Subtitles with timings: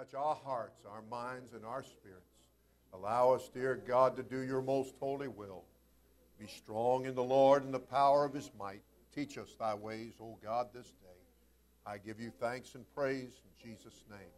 [0.00, 2.32] Touch our hearts, our minds, and our spirits.
[2.94, 5.64] Allow us, dear God, to do your most holy will.
[6.38, 8.80] Be strong in the Lord and the power of his might.
[9.14, 11.20] Teach us thy ways, O God, this day.
[11.84, 14.32] I give you thanks and praise in Jesus' name.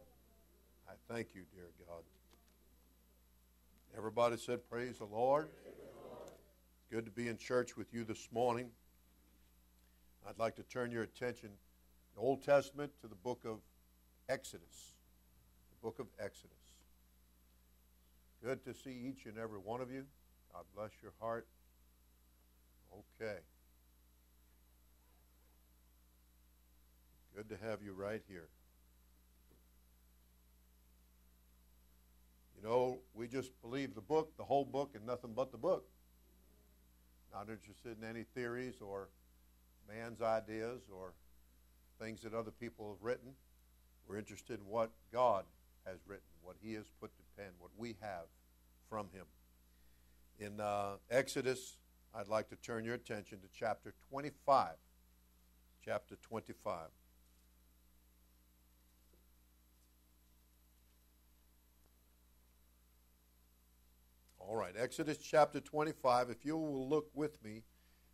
[0.89, 2.03] I thank you, dear God.
[3.97, 5.47] Everybody said, Praise the Lord.
[6.91, 8.69] Good to be in church with you this morning.
[10.27, 11.51] I'd like to turn your attention,
[12.15, 13.59] the Old Testament, to the book of
[14.27, 14.92] Exodus.
[15.83, 16.55] Book of Exodus.
[18.41, 20.05] Good to see each and every one of you.
[20.53, 21.45] God bless your heart.
[23.21, 23.35] Okay.
[27.35, 28.47] Good to have you right here.
[32.55, 35.85] You know, we just believe the book, the whole book, and nothing but the book.
[37.33, 39.09] Not interested in any theories or
[39.89, 41.11] man's ideas or
[41.99, 43.31] things that other people have written.
[44.07, 45.43] We're interested in what God
[45.85, 48.25] has written, what He has put to pen, what we have
[48.89, 49.25] from Him.
[50.39, 51.77] In uh, Exodus,
[52.15, 54.73] I'd like to turn your attention to chapter 25.
[55.83, 56.87] Chapter 25.
[64.39, 66.29] All right, Exodus chapter 25.
[66.29, 67.63] If you will look with me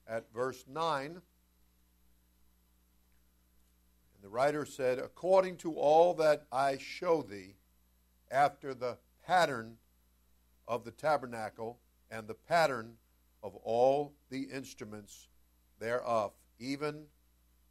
[0.08, 1.06] at verse 9.
[1.06, 1.22] And
[4.22, 7.56] the writer said, According to all that I show thee,
[8.32, 9.78] after the pattern
[10.68, 11.80] of the tabernacle
[12.12, 12.94] and the pattern
[13.44, 15.28] of all the instruments
[15.80, 17.04] thereof, even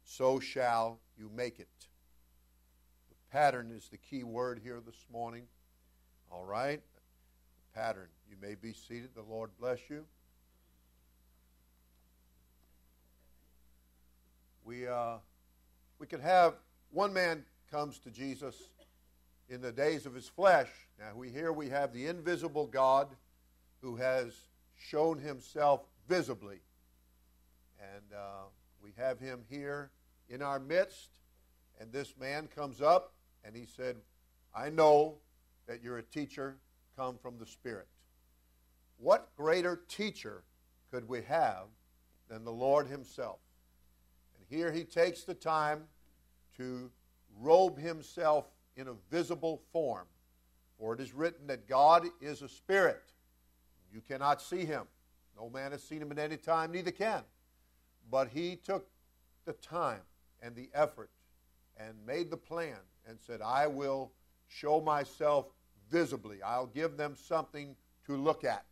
[0.03, 1.69] so shall you make it.
[3.09, 5.43] The pattern is the key word here this morning.
[6.31, 6.81] All right?
[7.73, 8.07] pattern.
[8.29, 9.09] You may be seated.
[9.15, 10.05] The Lord bless you.
[14.63, 15.17] We, uh,
[15.97, 16.55] we could have
[16.91, 18.55] one man comes to Jesus
[19.49, 20.69] in the days of his flesh.
[20.99, 23.07] Now, we here we have the invisible God
[23.81, 24.33] who has
[24.77, 26.59] shown himself visibly.
[27.95, 28.43] And uh,
[28.83, 29.91] we have him here
[30.29, 31.09] in our midst.
[31.79, 33.13] And this man comes up
[33.43, 33.95] and he said,
[34.53, 35.15] I know
[35.67, 36.57] that you're a teacher
[36.95, 37.87] come from the Spirit.
[38.97, 40.43] What greater teacher
[40.91, 41.67] could we have
[42.27, 43.39] than the Lord Himself?
[44.35, 45.83] And here He takes the time
[46.57, 46.91] to
[47.39, 48.45] robe Himself
[48.79, 50.05] in a visible form.
[50.77, 53.03] For it is written that God is a spirit.
[53.93, 54.83] You cannot see Him.
[55.37, 57.21] No man has seen Him at any time, neither can.
[58.09, 58.87] But He took
[59.45, 60.01] the time
[60.41, 61.09] and the effort
[61.77, 64.11] and made the plan and said, I will
[64.47, 65.47] show myself
[65.91, 66.41] visibly.
[66.41, 67.75] I'll give them something
[68.05, 68.65] to look at.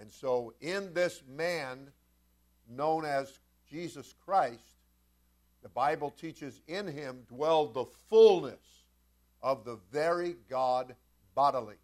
[0.00, 1.90] And so, in this man
[2.68, 3.38] known as
[3.70, 4.78] Jesus Christ,
[5.62, 8.81] the Bible teaches in him dwelled the fullness
[9.42, 10.94] of the very God
[11.34, 11.76] bodily.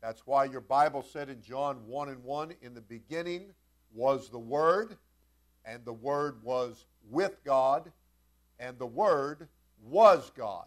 [0.00, 3.52] That's why your Bible said in John 1 and 1 in the beginning
[3.92, 4.96] was the Word,
[5.64, 7.90] and the Word was with God,
[8.58, 9.48] and the Word
[9.82, 10.66] was God.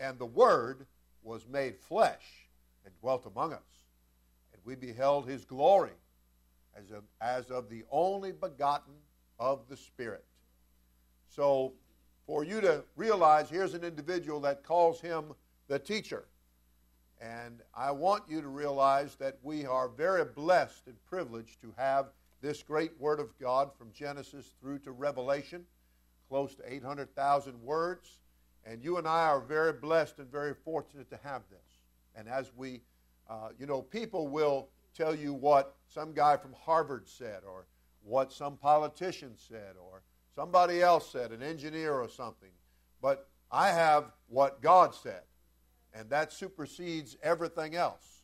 [0.00, 0.86] And the Word
[1.22, 2.48] was made flesh
[2.84, 3.60] and dwelt among us.
[4.52, 5.92] And we beheld his glory
[6.76, 8.94] as of, as of the only begotten
[9.38, 10.24] of the Spirit.
[11.28, 11.74] So,
[12.26, 15.34] for you to realize, here's an individual that calls him
[15.68, 16.26] the teacher.
[17.20, 22.06] And I want you to realize that we are very blessed and privileged to have
[22.40, 25.64] this great Word of God from Genesis through to Revelation,
[26.28, 28.18] close to 800,000 words.
[28.64, 31.78] And you and I are very blessed and very fortunate to have this.
[32.16, 32.80] And as we,
[33.30, 37.66] uh, you know, people will tell you what some guy from Harvard said, or
[38.04, 40.02] what some politician said, or
[40.34, 42.50] somebody else said, an engineer or something.
[43.00, 45.22] But I have what God said,
[45.92, 48.22] and that supersedes everything else.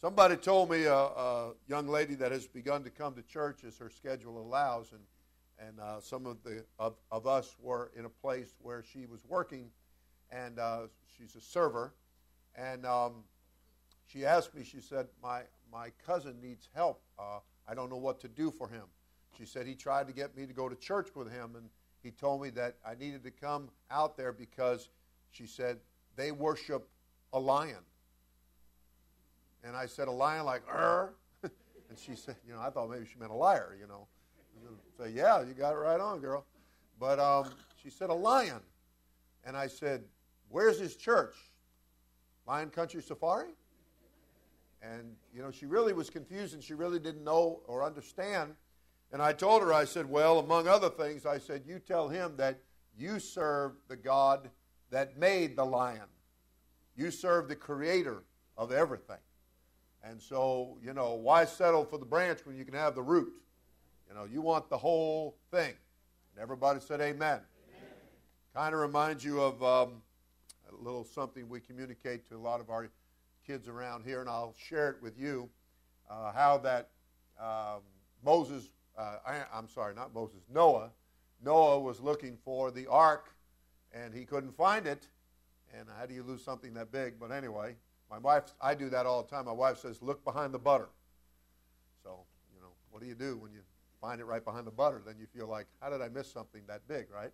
[0.00, 3.78] Somebody told me a, a young lady that has begun to come to church as
[3.78, 5.00] her schedule allows, and
[5.60, 9.24] and uh, some of the of, of us were in a place where she was
[9.26, 9.70] working,
[10.30, 10.82] and uh,
[11.16, 11.94] she's a server,
[12.54, 13.24] and um,
[14.06, 14.62] she asked me.
[14.62, 17.02] She said, "My my cousin needs help.
[17.18, 18.84] Uh, I don't know what to do for him."
[19.38, 21.70] She said he tried to get me to go to church with him, and
[22.02, 24.88] he told me that I needed to come out there because
[25.30, 25.78] she said
[26.16, 26.88] they worship
[27.32, 27.84] a lion.
[29.62, 33.06] And I said, "A lion like er?" and she said, "You know, I thought maybe
[33.06, 34.06] she meant a liar, you know."
[34.98, 36.44] Say, yeah, you got it right on, girl.
[36.98, 37.50] But um,
[37.82, 38.60] she said, a lion.
[39.44, 40.02] And I said,
[40.48, 41.36] where's his church?
[42.46, 43.54] Lion Country Safari?
[44.82, 48.54] And, you know, she really was confused and she really didn't know or understand.
[49.12, 52.34] And I told her, I said, well, among other things, I said, you tell him
[52.36, 52.60] that
[52.96, 54.50] you serve the God
[54.90, 56.08] that made the lion.
[56.96, 58.24] You serve the creator
[58.56, 59.16] of everything.
[60.02, 63.32] And so, you know, why settle for the branch when you can have the root?
[64.08, 65.74] You know, you want the whole thing.
[66.32, 67.40] And everybody said amen.
[67.40, 67.42] amen.
[68.54, 70.02] Kind of reminds you of um,
[70.70, 72.90] a little something we communicate to a lot of our
[73.46, 75.48] kids around here, and I'll share it with you
[76.10, 76.90] uh, how that
[77.40, 77.80] um,
[78.24, 80.90] Moses, uh, I, am sorry, not Moses, Noah,
[81.42, 83.30] Noah was looking for the ark
[83.92, 85.08] and he couldn't find it.
[85.78, 87.14] And how do you lose something that big?
[87.20, 87.76] But anyway,
[88.10, 89.44] my wife, I do that all the time.
[89.44, 90.88] My wife says, look behind the butter.
[92.02, 92.24] So,
[92.54, 93.60] you know, what do you do when you
[94.00, 95.02] find it right behind the butter?
[95.04, 97.30] Then you feel like, how did I miss something that big, right?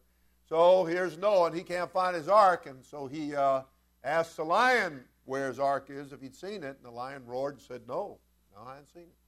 [0.49, 2.67] So here's Noah, and he can't find his ark.
[2.67, 3.63] And so he uh,
[4.03, 6.77] asks the lion where his ark is, if he'd seen it.
[6.77, 8.19] And the lion roared and said, no,
[8.55, 9.24] no, I haven't seen it.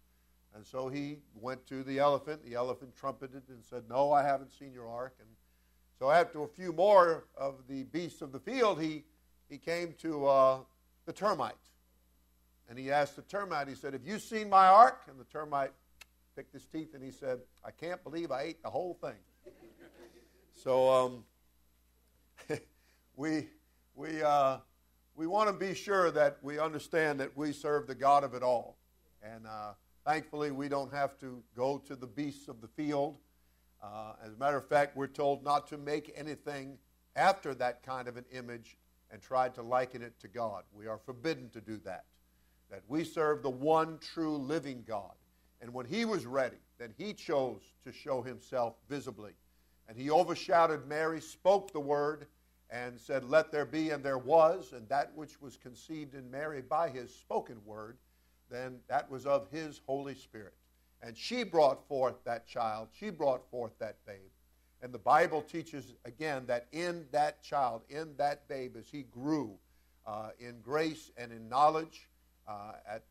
[0.57, 2.43] And so he went to the elephant.
[2.43, 5.15] The elephant trumpeted and said, no, I haven't seen your ark.
[5.21, 5.29] And
[5.99, 9.05] so after a few more of the beasts of the field, he,
[9.51, 10.59] he came to uh,
[11.05, 11.55] the termite.
[12.71, 15.03] And he asked the termite, he said, Have you seen my ark?
[15.11, 15.73] And the termite
[16.35, 19.19] picked his teeth and he said, I can't believe I ate the whole thing.
[20.55, 21.25] so um,
[23.17, 23.49] we,
[23.95, 24.57] we, uh,
[25.15, 28.43] we want to be sure that we understand that we serve the God of it
[28.43, 28.79] all.
[29.23, 29.73] And uh,
[30.07, 33.19] thankfully, we don't have to go to the beasts of the field
[33.83, 36.79] uh, as a matter of fact, we're told not to make anything
[37.15, 38.77] after that kind of an image
[39.11, 40.65] and try to liken it to God.
[40.73, 42.05] We are forbidden to do that.
[42.71, 45.13] That we serve the one true living God.
[45.61, 49.33] And when he was ready, then he chose to show himself visibly.
[49.89, 52.27] And he overshadowed Mary, spoke the word,
[52.71, 54.73] and said, Let there be, and there was.
[54.73, 57.99] And that which was conceived in Mary by his spoken word,
[58.51, 60.55] then that was of his Holy Spirit.
[61.03, 62.89] And she brought forth that child.
[62.93, 64.31] She brought forth that babe.
[64.83, 69.59] And the Bible teaches again that in that child, in that babe, as he grew
[70.07, 72.09] uh, in grace and in knowledge,
[72.47, 73.03] uh, at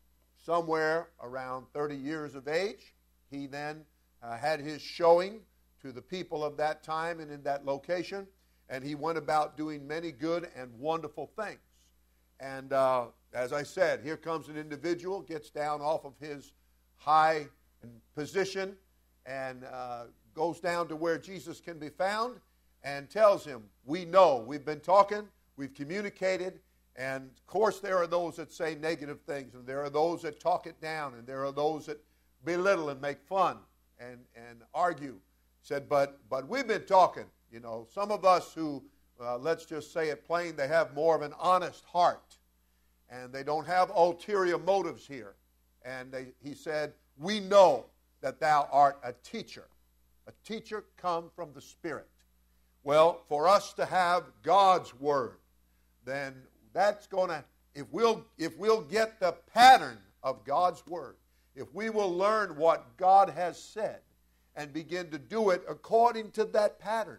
[0.44, 2.94] somewhere around 30 years of age,
[3.30, 3.84] he then
[4.22, 5.40] uh, had his showing
[5.82, 8.26] to the people of that time and in that location.
[8.68, 11.60] And he went about doing many good and wonderful things.
[12.40, 16.52] And uh, as I said, here comes an individual, gets down off of his
[16.96, 17.46] high
[18.14, 18.76] position
[19.26, 22.36] and uh, goes down to where Jesus can be found
[22.84, 26.60] and tells him, We know, we've been talking, we've communicated,
[26.96, 30.40] and of course, there are those that say negative things, and there are those that
[30.40, 32.02] talk it down, and there are those that
[32.44, 33.58] belittle and make fun
[33.98, 35.16] and, and argue.
[35.62, 37.24] Said, but, but we've been talking.
[37.50, 38.82] You know, some of us who,
[39.20, 42.35] uh, let's just say it plain, they have more of an honest heart,
[43.10, 45.34] and they don't have ulterior motives here.
[45.84, 47.86] And they, he said, we know
[48.20, 49.68] that thou art a teacher.
[50.26, 52.08] A teacher come from the Spirit.
[52.82, 55.38] Well, for us to have God's word,
[56.04, 56.34] then
[56.72, 57.44] that's going to
[57.74, 61.16] if we'll if we'll get the pattern of God's word,
[61.54, 64.00] if we will learn what God has said
[64.56, 67.18] and begin to do it according to that pattern,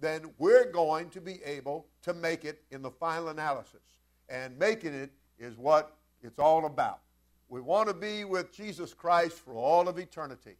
[0.00, 3.97] then we're going to be able to make it in the final analysis.
[4.28, 7.00] And making it is what it's all about.
[7.48, 10.56] We want to be with Jesus Christ for all of eternity.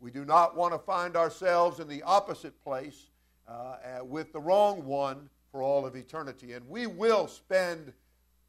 [0.00, 3.10] We do not want to find ourselves in the opposite place
[3.48, 6.54] uh, uh, with the wrong one for all of eternity.
[6.54, 7.92] And we will spend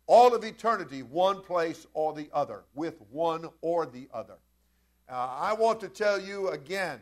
[0.07, 4.37] all of eternity one place or the other, with one or the other.
[5.09, 6.99] Uh, I want to tell you again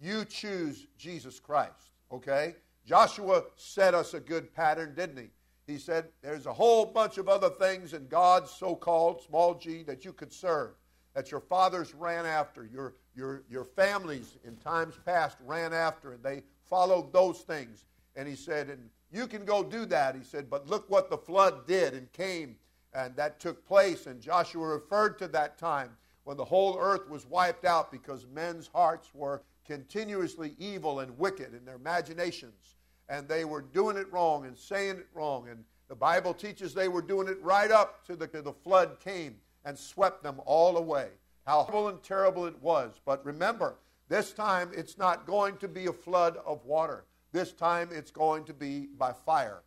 [0.00, 2.56] you choose Jesus Christ, okay?
[2.86, 5.30] Joshua set us a good pattern, didn't he?
[5.66, 9.82] He said, There's a whole bunch of other things in God's so called small g
[9.84, 10.72] that you could serve,
[11.14, 16.22] that your fathers ran after, your, your, your families in times past ran after, and
[16.22, 17.86] they followed those things.
[18.16, 20.14] And he said, And you can go do that.
[20.14, 22.56] He said, But look what the flood did and came,
[22.92, 24.06] and that took place.
[24.06, 28.68] And Joshua referred to that time when the whole earth was wiped out because men's
[28.68, 32.76] hearts were continuously evil and wicked in their imaginations
[33.08, 35.48] and they were doing it wrong and saying it wrong.
[35.48, 39.36] And the Bible teaches they were doing it right up to the, the flood came
[39.64, 41.08] and swept them all away.
[41.46, 43.00] How horrible and terrible it was.
[43.04, 43.76] But remember,
[44.08, 47.04] this time it's not going to be a flood of water.
[47.32, 49.62] This time it's going to be by fire.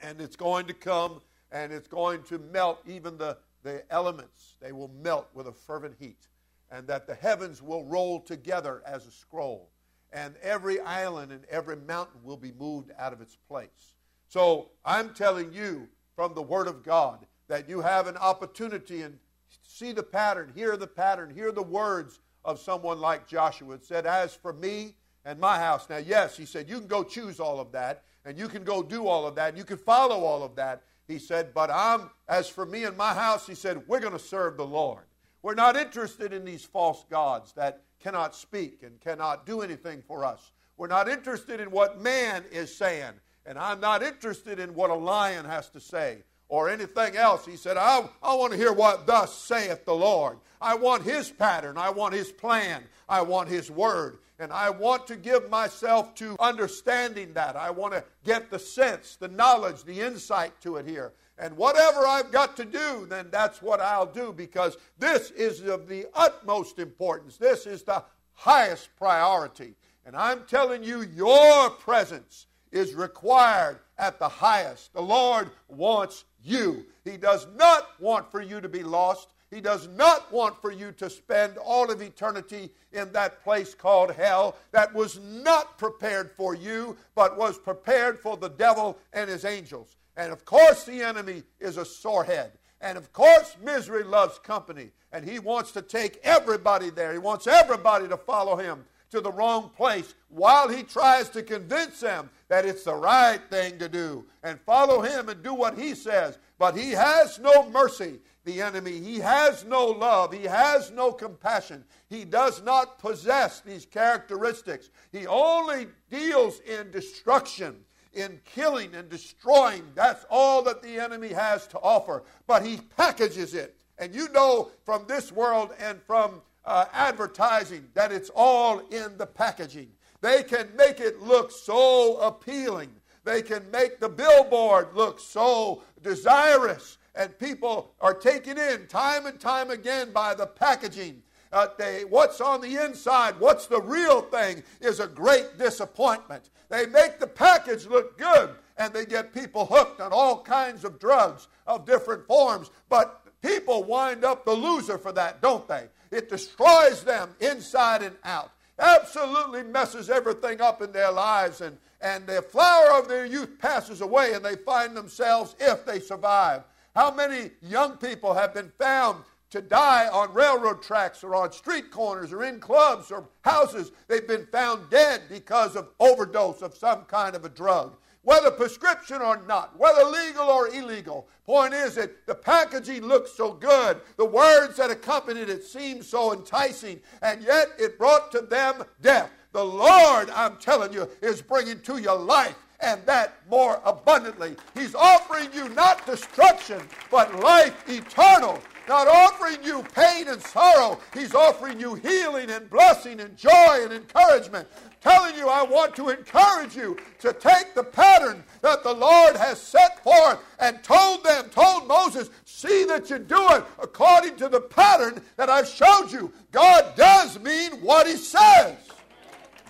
[0.00, 4.56] And it's going to come and it's going to melt even the, the elements.
[4.60, 6.28] They will melt with a fervent heat.
[6.70, 9.71] And that the heavens will roll together as a scroll
[10.12, 13.94] and every island and every mountain will be moved out of its place.
[14.28, 19.18] So I'm telling you from the Word of God that you have an opportunity and
[19.62, 23.74] see the pattern, hear the pattern, hear the words of someone like Joshua.
[23.74, 25.88] It said, As for me and my house.
[25.88, 28.82] Now, yes, he said, you can go choose all of that, and you can go
[28.82, 30.82] do all of that, and you can follow all of that.
[31.06, 34.18] He said, But I'm, as for me and my house, he said, we're going to
[34.18, 35.04] serve the Lord.
[35.42, 40.24] We're not interested in these false gods that cannot speak and cannot do anything for
[40.24, 40.52] us.
[40.76, 43.12] We're not interested in what man is saying.
[43.44, 47.44] And I'm not interested in what a lion has to say or anything else.
[47.44, 50.38] He said, I, I want to hear what thus saith the Lord.
[50.60, 51.76] I want his pattern.
[51.76, 52.84] I want his plan.
[53.08, 54.18] I want his word.
[54.38, 57.56] And I want to give myself to understanding that.
[57.56, 61.12] I want to get the sense, the knowledge, the insight to it here.
[61.42, 65.88] And whatever I've got to do, then that's what I'll do because this is of
[65.88, 67.36] the utmost importance.
[67.36, 69.74] This is the highest priority.
[70.06, 74.92] And I'm telling you, your presence is required at the highest.
[74.92, 76.86] The Lord wants you.
[77.04, 79.34] He does not want for you to be lost.
[79.50, 84.12] He does not want for you to spend all of eternity in that place called
[84.12, 89.44] hell that was not prepared for you, but was prepared for the devil and his
[89.44, 89.96] angels.
[90.16, 92.52] And of course, the enemy is a sorehead.
[92.80, 94.90] And of course, misery loves company.
[95.12, 97.12] And he wants to take everybody there.
[97.12, 102.00] He wants everybody to follow him to the wrong place while he tries to convince
[102.00, 105.94] them that it's the right thing to do and follow him and do what he
[105.94, 106.38] says.
[106.58, 108.98] But he has no mercy, the enemy.
[108.98, 110.32] He has no love.
[110.32, 111.84] He has no compassion.
[112.08, 114.88] He does not possess these characteristics.
[115.12, 119.84] He only deals in destruction in killing and destroying.
[119.94, 122.24] That's all that the enemy has to offer.
[122.46, 123.76] But he packages it.
[123.98, 129.26] And you know from this world and from uh, advertising that it's all in the
[129.26, 129.90] packaging.
[130.20, 132.90] They can make it look so appealing.
[133.24, 136.98] They can make the billboard look so desirous.
[137.14, 141.22] And people are taken in time and time again by the packaging.
[141.52, 146.50] Uh, they, what's on the inside, what's the real thing, is a great disappointment.
[146.70, 150.98] They make the package look good, and they get people hooked on all kinds of
[150.98, 152.70] drugs of different forms.
[152.88, 155.88] But people wind up the loser for that, don't they?
[156.10, 158.50] It destroys them inside and out.
[158.78, 164.00] Absolutely messes everything up in their lives, and, and the flower of their youth passes
[164.00, 166.62] away, and they find themselves, if they survive.
[166.94, 171.90] How many young people have been found to die on railroad tracks or on street
[171.90, 173.92] corners or in clubs or houses?
[174.08, 179.20] They've been found dead because of overdose of some kind of a drug whether prescription
[179.20, 181.28] or not, whether legal or illegal.
[181.44, 186.32] Point is that the packaging looks so good, the words that accompanied it seemed so
[186.32, 189.30] enticing, and yet it brought to them death.
[189.52, 194.56] The Lord, I'm telling you, is bringing to you life and that more abundantly.
[194.74, 196.80] He's offering you not destruction,
[197.10, 198.60] but life eternal.
[198.88, 200.98] Not offering you pain and sorrow.
[201.14, 204.66] He's offering you healing and blessing and joy and encouragement
[205.00, 209.60] telling you, I want to encourage you to take the pattern that the Lord has
[209.60, 214.60] set forth and told them, told Moses, see that you do it according to the
[214.60, 216.32] pattern that I've showed you.
[216.52, 218.76] God does mean what He says.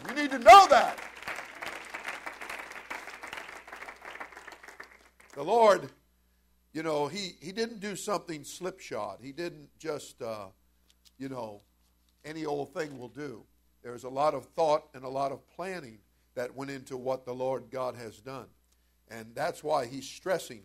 [0.08, 0.98] You need to know that.
[5.34, 5.88] The Lord,
[6.72, 9.18] you know, He, he didn't do something slipshod.
[9.20, 10.46] He didn't just, uh,
[11.18, 11.62] you know,
[12.24, 13.44] any old thing will do.
[13.82, 15.98] There's a lot of thought and a lot of planning
[16.34, 18.46] that went into what the Lord God has done.
[19.10, 20.62] And that's why he's stressing.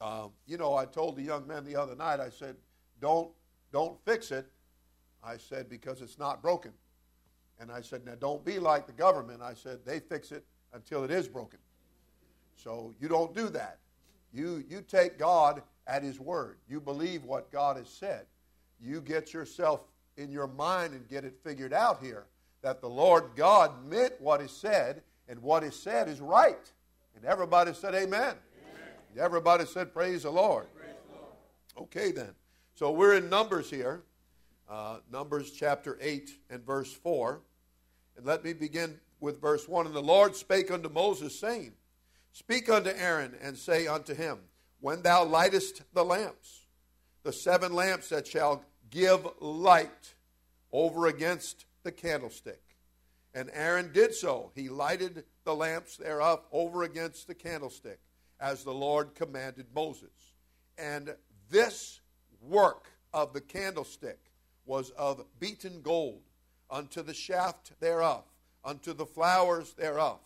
[0.00, 2.56] Um, you know, I told the young man the other night, I said,
[3.00, 3.30] don't,
[3.72, 4.46] don't fix it.
[5.22, 6.72] I said, because it's not broken.
[7.58, 9.42] And I said, now don't be like the government.
[9.42, 11.58] I said, they fix it until it is broken.
[12.56, 13.78] So you don't do that.
[14.32, 16.56] You, you take God at his word.
[16.68, 18.26] You believe what God has said.
[18.80, 19.82] You get yourself
[20.16, 22.26] in your mind and get it figured out here
[22.62, 26.70] that the Lord God meant what He said, and what He said is right.
[27.16, 28.34] And everybody said, Amen.
[28.34, 28.36] Amen.
[29.18, 30.66] Everybody said, Praise the Lord.
[30.74, 31.88] Praise the Lord.
[31.88, 32.34] Okay, then.
[32.74, 34.02] So we're in Numbers here,
[34.68, 37.40] uh, Numbers chapter 8 and verse 4.
[38.16, 39.86] And let me begin with verse 1.
[39.86, 41.72] And the Lord spake unto Moses, saying,
[42.32, 44.38] Speak unto Aaron, and say unto him,
[44.80, 46.66] When thou lightest the lamps,
[47.22, 50.14] the seven lamps that shall give light
[50.72, 52.62] over against the candlestick.
[53.34, 54.50] And Aaron did so.
[54.54, 58.00] He lighted the lamps thereof over against the candlestick,
[58.40, 60.34] as the Lord commanded Moses.
[60.78, 61.14] And
[61.50, 62.00] this
[62.40, 64.18] work of the candlestick
[64.64, 66.22] was of beaten gold,
[66.70, 68.24] unto the shaft thereof,
[68.64, 70.20] unto the flowers thereof.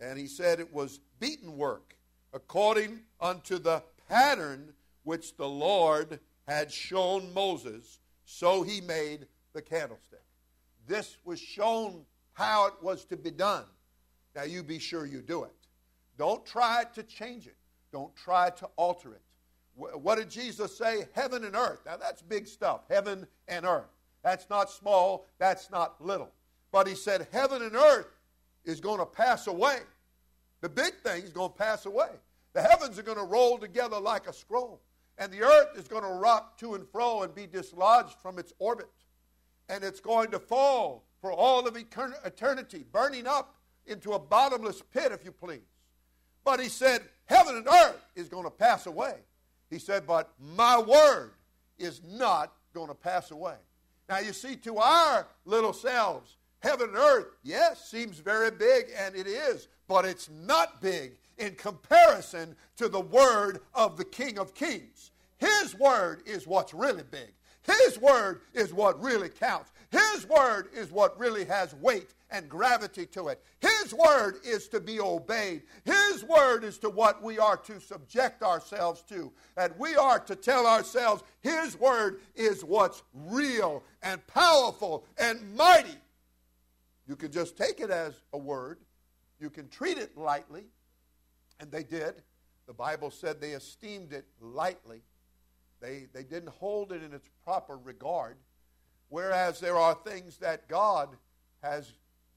[0.00, 1.96] And he said it was beaten work,
[2.32, 4.72] according unto the pattern
[5.04, 10.22] which the Lord had shown Moses, so he made the candlestick.
[10.86, 13.64] This was shown how it was to be done.
[14.34, 15.52] Now, you be sure you do it.
[16.16, 17.56] Don't try to change it.
[17.92, 19.22] Don't try to alter it.
[19.74, 21.08] What did Jesus say?
[21.14, 21.80] Heaven and earth.
[21.86, 22.82] Now that's big stuff.
[22.90, 23.88] Heaven and earth.
[24.22, 26.30] That's not small, that's not little.
[26.72, 28.06] But he said, Heaven and earth
[28.64, 29.78] is going to pass away.
[30.60, 32.10] The big thing is going to pass away.
[32.52, 34.80] The heavens are going to roll together like a scroll,
[35.18, 38.52] and the earth is going to rock to and fro and be dislodged from its
[38.58, 38.90] orbit.
[39.68, 43.54] And it's going to fall for all of eternity, burning up
[43.86, 45.60] into a bottomless pit, if you please.
[46.44, 49.14] But he said, Heaven and earth is going to pass away.
[49.68, 51.32] He said, But my word
[51.78, 53.56] is not going to pass away.
[54.08, 59.14] Now, you see, to our little selves, heaven and earth, yes, seems very big, and
[59.14, 64.54] it is, but it's not big in comparison to the word of the King of
[64.54, 65.10] Kings.
[65.38, 67.32] His word is what's really big.
[67.62, 69.70] His word is what really counts.
[69.90, 73.42] His word is what really has weight and gravity to it.
[73.60, 75.62] His word is to be obeyed.
[75.84, 79.32] His word is to what we are to subject ourselves to.
[79.56, 85.98] And we are to tell ourselves His word is what's real and powerful and mighty.
[87.10, 88.78] You can just take it as a word,
[89.40, 90.66] you can treat it lightly,
[91.58, 92.22] and they did.
[92.68, 95.02] The Bible said they esteemed it lightly.
[95.80, 98.36] They, they didn't hold it in its proper regard.
[99.08, 101.08] Whereas there are things that God
[101.64, 101.94] has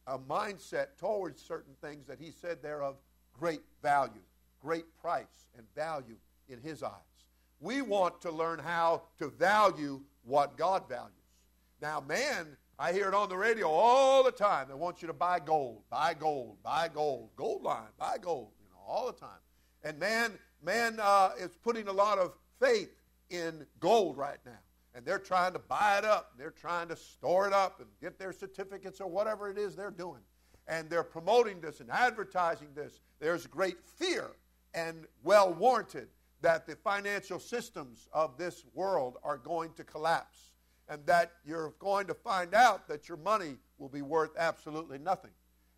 [0.08, 2.96] a mindset towards certain things that He said they're of
[3.32, 4.24] great value,
[4.60, 6.18] great price, and value
[6.50, 7.28] in His eyes.
[7.60, 11.14] We want to learn how to value what God values.
[11.80, 14.68] Now, man, I hear it on the radio all the time.
[14.68, 18.82] They want you to buy gold, buy gold, buy gold, Goldline, buy gold, you know,
[18.86, 19.40] all the time.
[19.86, 22.94] And man, man uh, is putting a lot of faith
[23.30, 24.60] in gold right now
[24.94, 26.34] and they're trying to buy it up.
[26.38, 29.90] They're trying to store it up and get their certificates or whatever it is they're
[29.90, 30.20] doing.
[30.68, 33.00] And they're promoting this and advertising this.
[33.22, 34.32] There's great fear
[34.74, 36.10] and well warranted
[36.42, 40.53] that the financial systems of this world are going to collapse
[40.90, 45.32] and that you're going to find out that your money will be worth absolutely nothing.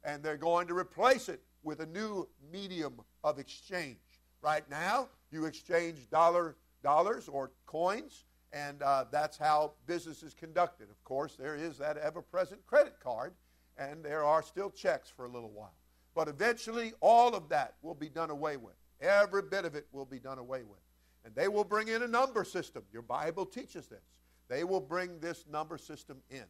[0.04, 3.98] And they're going to replace it with a new medium of exchange.
[4.42, 8.26] Right now, you exchange dollar dollars or coins
[8.56, 10.90] and uh, that's how business is conducted.
[10.90, 13.34] Of course, there is that ever present credit card,
[13.78, 15.76] and there are still checks for a little while.
[16.16, 18.76] But eventually, all of that will be done away with.
[19.02, 20.80] Every bit of it will be done away with.
[21.26, 22.84] And they will bring in a number system.
[22.94, 24.06] Your Bible teaches this.
[24.50, 26.44] They will bring this number system in.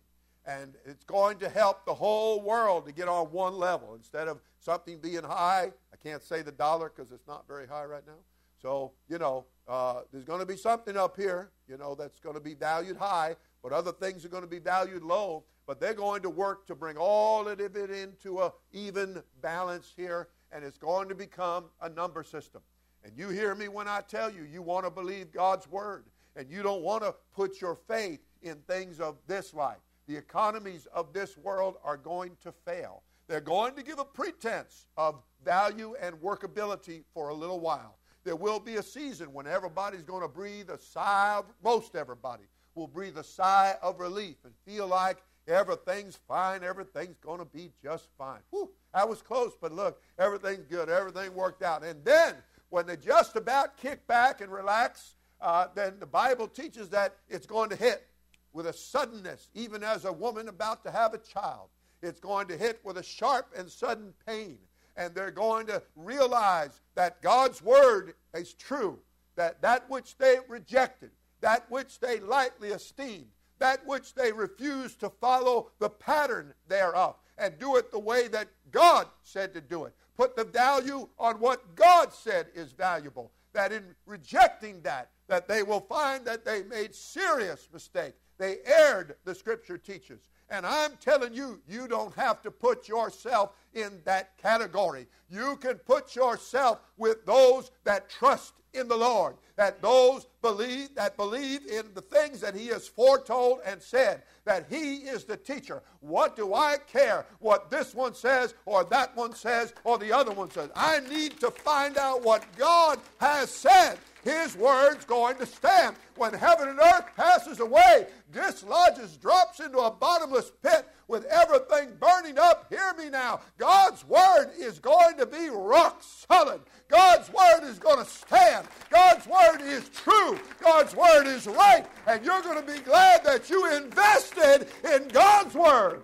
[0.46, 3.96] And it's going to help the whole world to get on one level.
[3.96, 7.86] Instead of something being high, I can't say the dollar because it's not very high
[7.86, 8.20] right now.
[8.62, 12.36] So, you know, uh, there's going to be something up here, you know, that's going
[12.36, 15.44] to be valued high, but other things are going to be valued low.
[15.68, 20.28] But they're going to work to bring all of it into a even balance here,
[20.52, 22.62] and it's going to become a number system.
[23.04, 26.06] And you hear me when I tell you, you want to believe God's word,
[26.36, 29.78] and you don't want to put your faith in things of this life.
[30.08, 33.04] The economies of this world are going to fail.
[33.28, 38.36] They're going to give a pretense of value and workability for a little while there
[38.36, 42.44] will be a season when everybody's going to breathe a sigh of, most everybody
[42.74, 47.72] will breathe a sigh of relief and feel like everything's fine, everything's going to be
[47.82, 48.40] just fine.
[48.50, 51.86] Whew, that was close, but look, everything's good, everything worked out.
[51.86, 52.36] And then,
[52.70, 57.46] when they just about kick back and relax, uh, then the Bible teaches that it's
[57.46, 58.08] going to hit
[58.54, 61.70] with a suddenness, even as a woman about to have a child.
[62.02, 64.58] It's going to hit with a sharp and sudden pain
[64.98, 69.00] and they're going to realize that God's word is true,
[69.36, 73.28] that that which they rejected, that which they lightly esteemed,
[73.60, 78.48] that which they refused to follow the pattern thereof and do it the way that
[78.72, 79.94] God said to do it.
[80.16, 83.32] Put the value on what God said is valuable.
[83.52, 88.14] That in rejecting that, that they will find that they made serious mistake.
[88.38, 90.28] They erred, the scripture teaches.
[90.50, 95.08] And I'm telling you, you don't have to put yourself in that category.
[95.30, 101.16] You can put yourself with those that trust in the Lord, that those believe that
[101.16, 105.82] believe in the things that he has foretold and said, that he is the teacher.
[106.02, 110.32] What do I care what this one says or that one says or the other
[110.32, 110.70] one says?
[110.76, 113.98] I need to find out what God has said.
[114.26, 115.96] His word's going to stand.
[116.18, 122.40] When heaven and earth passes away, dislodges, drops into a bottomless pit with everything burning
[122.40, 122.66] up.
[122.70, 123.42] Hear me now.
[123.60, 126.62] God's word is going to be rock solid.
[126.88, 128.68] God's word is going to stand.
[128.90, 130.40] God's word is true.
[130.60, 131.86] God's word is right.
[132.08, 136.02] And you're going to be glad that you invested in God's word.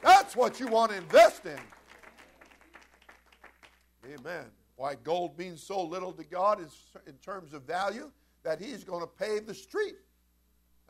[0.00, 1.58] That's what you want to invest in.
[4.14, 4.44] Amen.
[4.78, 6.72] Why gold means so little to God is
[7.08, 8.12] in terms of value
[8.44, 9.96] that He's going to pave the street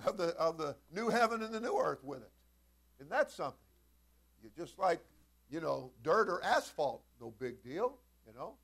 [0.04, 2.30] of the, of the new heaven and the new earth with it.
[3.00, 3.56] And that's something.
[4.44, 5.00] You just like,
[5.50, 7.94] you know, dirt or asphalt, no big deal,
[8.26, 8.56] you know.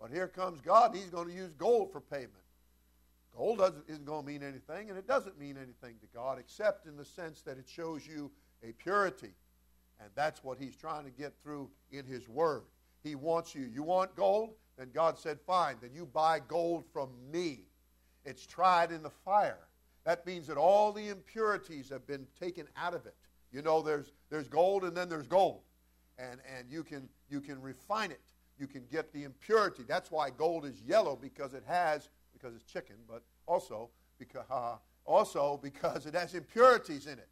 [0.00, 2.32] But here comes God, He's going to use gold for pavement.
[3.36, 6.86] Gold doesn't, isn't going to mean anything, and it doesn't mean anything to God except
[6.86, 8.30] in the sense that it shows you
[8.66, 9.34] a purity.
[10.00, 12.62] And that's what He's trying to get through in His Word.
[13.02, 13.68] He wants you.
[13.70, 14.54] You want gold?
[14.78, 17.66] Then God said, Fine, then you buy gold from me.
[18.24, 19.68] It's tried in the fire.
[20.04, 23.14] That means that all the impurities have been taken out of it.
[23.52, 25.60] You know, there's, there's gold and then there's gold.
[26.18, 28.20] And, and you, can, you can refine it.
[28.58, 29.82] You can get the impurity.
[29.86, 34.76] That's why gold is yellow because it has, because it's chicken, but also because, uh,
[35.04, 37.28] also because it has impurities in it.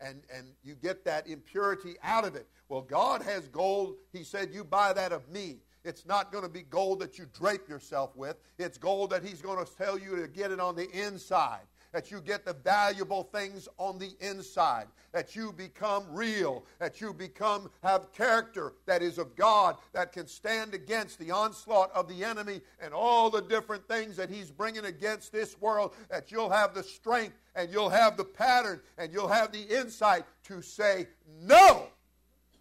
[0.00, 2.48] And, and you get that impurity out of it.
[2.68, 3.94] Well, God has gold.
[4.12, 5.58] He said, You buy that of me.
[5.84, 8.36] It's not going to be gold that you drape yourself with.
[8.58, 12.10] It's gold that He's going to tell you to get it on the inside that
[12.10, 17.70] you get the valuable things on the inside, that you become real, that you become
[17.82, 22.62] have character that is of God that can stand against the onslaught of the enemy
[22.80, 26.82] and all the different things that he's bringing against this world, that you'll have the
[26.82, 31.06] strength and you'll have the pattern and you'll have the insight to say
[31.42, 31.86] no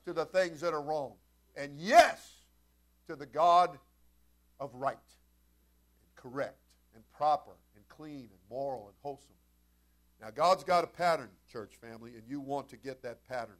[0.05, 1.13] to the things that are wrong
[1.55, 2.40] and yes
[3.07, 3.77] to the God
[4.59, 6.59] of right and correct
[6.95, 9.35] and proper and clean and moral and wholesome.
[10.21, 13.57] Now, God's got a pattern, church family, and you want to get that pattern.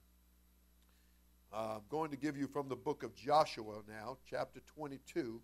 [1.52, 5.42] Uh, I'm going to give you from the book of Joshua now, chapter 22.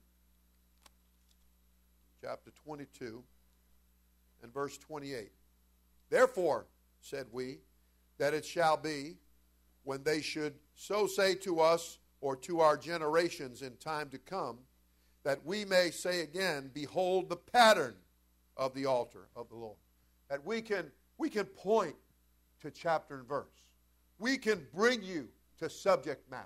[2.22, 3.24] Chapter 22
[4.44, 5.32] and verse 28.
[6.10, 6.66] Therefore,
[7.02, 7.58] said we,
[8.18, 9.18] that it shall be
[9.84, 14.58] when they should so say to us or to our generations in time to come,
[15.24, 17.96] that we may say again, Behold the pattern
[18.56, 19.78] of the altar of the Lord.
[20.30, 21.96] That we can, we can point
[22.62, 23.46] to chapter and verse.
[24.20, 25.28] We can bring you
[25.60, 26.46] to subject matter.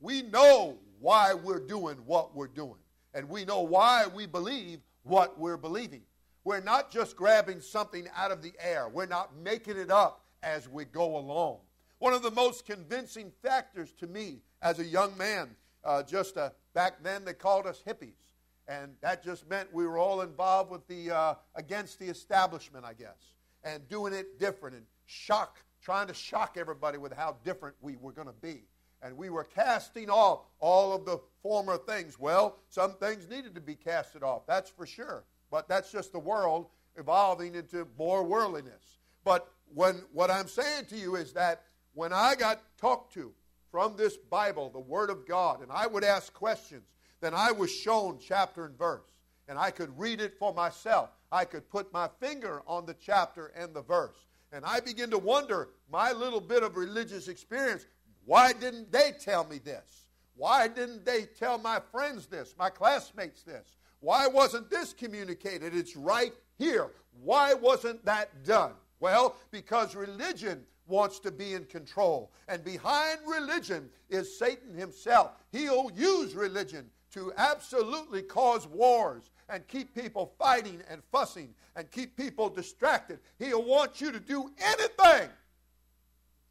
[0.00, 2.80] We know why we're doing what we're doing.
[3.14, 6.02] And we know why we believe what we're believing.
[6.44, 8.88] We're not just grabbing something out of the air.
[8.88, 11.58] We're not making it up as we go along.
[11.98, 15.50] One of the most convincing factors to me as a young man,
[15.84, 18.26] uh, just uh, back then they called us hippies
[18.68, 22.94] and that just meant we were all involved with the uh, against the establishment, I
[22.94, 27.96] guess, and doing it different and shock, trying to shock everybody with how different we
[27.96, 28.64] were going to be.
[29.02, 32.18] And we were casting off all of the former things.
[32.18, 35.24] Well, some things needed to be casted off, that's for sure.
[35.50, 38.98] But that's just the world evolving into more worldliness.
[39.22, 41.62] But when what I'm saying to you is that
[41.96, 43.32] when I got talked to
[43.70, 46.84] from this Bible, the Word of God, and I would ask questions,
[47.22, 49.10] then I was shown chapter and verse.
[49.48, 51.08] And I could read it for myself.
[51.32, 54.26] I could put my finger on the chapter and the verse.
[54.52, 57.86] And I begin to wonder my little bit of religious experience
[58.26, 60.06] why didn't they tell me this?
[60.34, 63.76] Why didn't they tell my friends this, my classmates this?
[64.00, 65.74] Why wasn't this communicated?
[65.74, 66.90] It's right here.
[67.22, 68.72] Why wasn't that done?
[69.00, 72.32] Well, because religion wants to be in control.
[72.48, 75.32] And behind religion is Satan himself.
[75.52, 82.16] He'll use religion to absolutely cause wars and keep people fighting and fussing and keep
[82.16, 83.20] people distracted.
[83.38, 85.30] He'll want you to do anything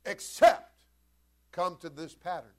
[0.06, 0.72] except
[1.52, 2.52] come to this pattern.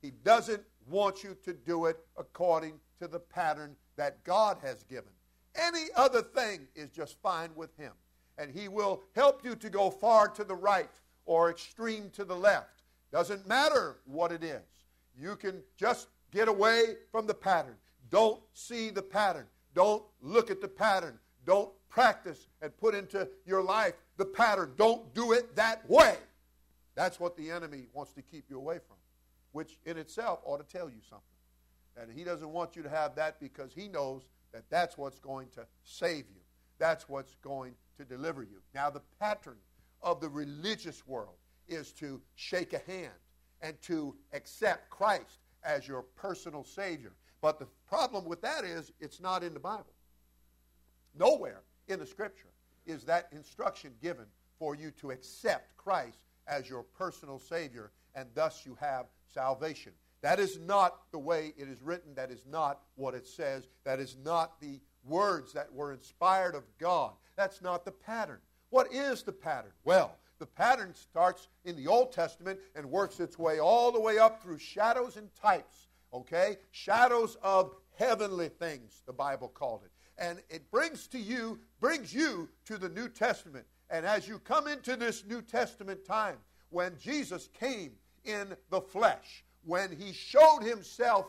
[0.00, 5.10] He doesn't want you to do it according to the pattern that God has given.
[5.54, 7.92] Any other thing is just fine with Him.
[8.38, 10.90] And He will help you to go far to the right
[11.28, 12.82] or extreme to the left.
[13.12, 14.62] Doesn't matter what it is.
[15.16, 17.76] You can just Get away from the pattern.
[18.10, 19.46] Don't see the pattern.
[19.74, 21.18] Don't look at the pattern.
[21.46, 24.72] Don't practice and put into your life the pattern.
[24.76, 26.16] Don't do it that way.
[26.94, 28.96] That's what the enemy wants to keep you away from,
[29.52, 31.24] which in itself ought to tell you something.
[31.96, 35.48] And he doesn't want you to have that because he knows that that's what's going
[35.54, 36.40] to save you.
[36.78, 38.60] That's what's going to deliver you.
[38.74, 39.56] Now, the pattern
[40.02, 41.36] of the religious world
[41.68, 43.12] is to shake a hand
[43.60, 47.12] and to accept Christ as your personal Savior.
[47.40, 49.92] But the problem with that is it's not in the Bible.
[51.18, 52.48] Nowhere in the Scripture
[52.86, 54.26] is that instruction given
[54.58, 59.92] for you to accept Christ as your personal Savior, and thus you have salvation.
[60.22, 62.14] That is not the way it is written.
[62.14, 63.68] That is not what it says.
[63.84, 67.12] That is not the words that were inspired of God.
[67.36, 68.40] That's not the pattern.
[68.70, 69.72] What is the pattern?
[69.84, 74.18] Well, the pattern starts in the Old Testament and works its way all the way
[74.18, 76.58] up through shadows and types, okay?
[76.70, 79.90] Shadows of heavenly things, the Bible called it.
[80.18, 83.66] And it brings to you, brings you to the New Testament.
[83.90, 86.36] And as you come into this New Testament time,
[86.70, 87.92] when Jesus came
[88.24, 91.26] in the flesh, when he showed himself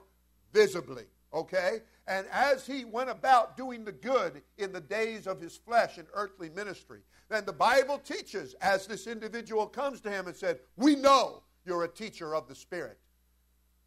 [0.54, 1.82] visibly, okay?
[2.08, 6.08] And as he went about doing the good in the days of his flesh and
[6.14, 10.96] earthly ministry, then the Bible teaches as this individual comes to him and said, We
[10.96, 12.98] know you're a teacher of the Spirit.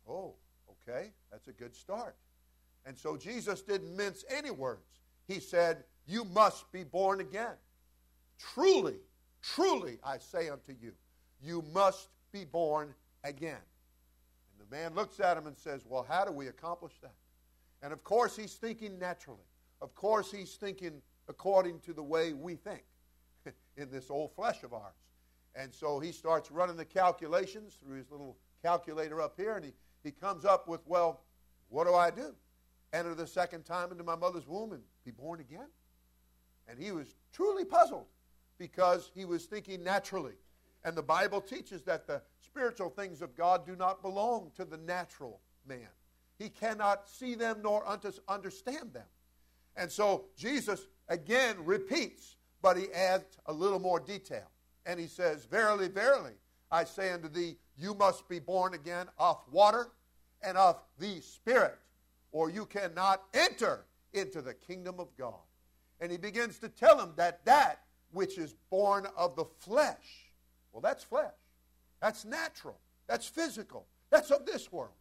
[0.08, 0.34] Oh,
[0.70, 2.16] okay, that's a good start.
[2.86, 5.00] And so Jesus didn't mince any words.
[5.26, 7.54] He said, You must be born again.
[8.38, 8.96] Truly,
[9.40, 10.92] truly, I say unto you,
[11.40, 13.56] you must be born again.
[13.56, 17.14] And the man looks at him and says, Well, how do we accomplish that?
[17.82, 19.46] And of course, he's thinking naturally.
[19.80, 22.84] Of course, he's thinking according to the way we think
[23.76, 24.94] in this old flesh of ours.
[25.54, 29.72] And so he starts running the calculations through his little calculator up here, and he,
[30.02, 31.22] he comes up with, Well,
[31.68, 32.34] what do I do?
[32.92, 35.68] enter the second time into my mother's womb and be born again?
[36.68, 38.06] And he was truly puzzled
[38.58, 40.34] because he was thinking naturally.
[40.84, 44.76] And the Bible teaches that the spiritual things of God do not belong to the
[44.76, 45.88] natural man.
[46.42, 49.06] He cannot see them nor understand them.
[49.76, 54.50] And so Jesus again repeats, but he adds a little more detail.
[54.84, 56.32] And he says, Verily, verily,
[56.70, 59.88] I say unto thee, you must be born again of water
[60.42, 61.78] and of the Spirit
[62.32, 65.34] or you cannot enter into the kingdom of God.
[66.00, 70.32] And he begins to tell him that that which is born of the flesh,
[70.72, 71.30] well, that's flesh.
[72.00, 72.78] That's natural.
[73.06, 73.86] That's physical.
[74.10, 74.94] That's of this world.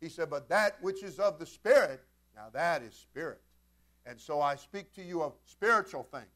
[0.00, 2.02] He said, but that which is of the Spirit,
[2.34, 3.40] now that is spirit.
[4.06, 6.26] And so I speak to you of spiritual things.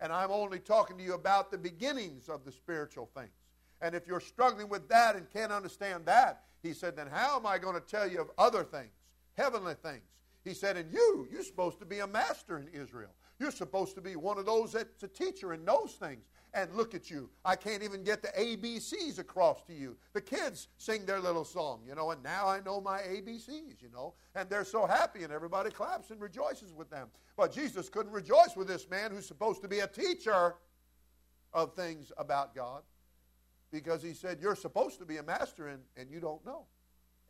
[0.00, 3.30] And I'm only talking to you about the beginnings of the spiritual things.
[3.82, 7.46] And if you're struggling with that and can't understand that, he said, then how am
[7.46, 8.92] I going to tell you of other things?
[9.40, 10.02] heavenly things.
[10.44, 13.10] He said, and you, you're supposed to be a master in Israel.
[13.40, 16.26] You're supposed to be one of those that's a teacher and knows things.
[16.52, 17.30] And look at you.
[17.44, 19.96] I can't even get the ABCs across to you.
[20.12, 23.88] The kids sing their little song, you know, and now I know my ABCs, you
[23.92, 24.14] know.
[24.34, 27.08] And they're so happy, and everybody claps and rejoices with them.
[27.36, 30.56] But Jesus couldn't rejoice with this man who's supposed to be a teacher
[31.54, 32.82] of things about God
[33.70, 36.66] because he said, You're supposed to be a master, and, and you don't know.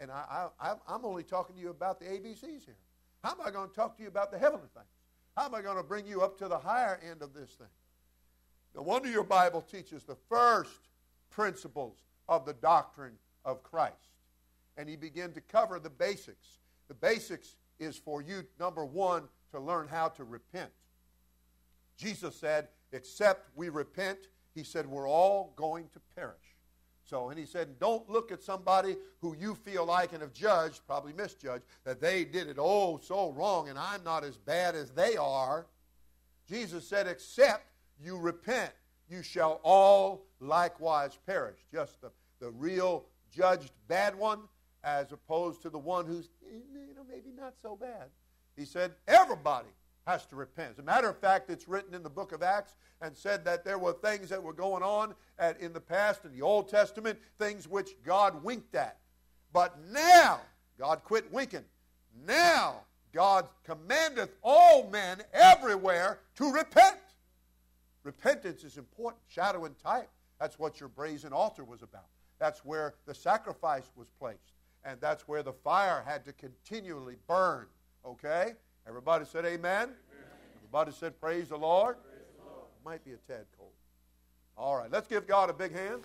[0.01, 2.79] And I, I, I'm only talking to you about the ABCs here.
[3.23, 4.89] How am I going to talk to you about the heavenly things?
[5.41, 7.67] How am I going to bring you up to the higher end of this thing?
[8.75, 10.91] No wonder your Bible teaches the first
[11.31, 11.97] principles
[12.29, 13.15] of the doctrine
[13.47, 14.19] of Christ.
[14.77, 16.59] And he began to cover the basics.
[16.89, 19.23] The basics is for you, number one,
[19.53, 20.73] to learn how to repent.
[21.97, 24.19] Jesus said, except we repent,
[24.55, 26.50] he said, we're all going to perish.
[27.05, 30.83] So, and he said, don't look at somebody who you feel like and have judged,
[30.87, 34.91] probably misjudged, that they did it oh so wrong and I'm not as bad as
[34.91, 35.67] they are.
[36.49, 37.65] Jesus said, except
[38.03, 38.73] you repent,
[39.09, 41.59] you shall all likewise perish.
[41.73, 44.41] Just the, the real judged bad one
[44.85, 48.09] as opposed to the one who's, eh, you know, maybe not so bad.
[48.57, 49.69] He said, everybody
[50.11, 50.73] has to repent.
[50.73, 53.65] As a matter of fact, it's written in the book of Acts and said that
[53.65, 57.19] there were things that were going on at, in the past in the Old Testament,
[57.39, 58.99] things which God winked at.
[59.53, 60.41] But now,
[60.79, 61.65] God quit winking.
[62.27, 62.81] Now,
[63.13, 66.99] God commandeth all men everywhere to repent.
[68.03, 69.23] Repentance is important.
[69.29, 70.09] Shadow and type.
[70.41, 72.07] That's what your brazen altar was about.
[72.39, 74.53] That's where the sacrifice was placed.
[74.85, 77.67] And that's where the fire had to continually burn.
[78.05, 78.55] Okay?
[78.91, 79.85] Everybody said amen.
[79.85, 79.95] amen.
[80.57, 81.95] Everybody said praise the Lord.
[82.03, 82.67] Praise the Lord.
[82.85, 83.71] Might be a tad cold.
[84.57, 86.03] All right, let's give God a big hand.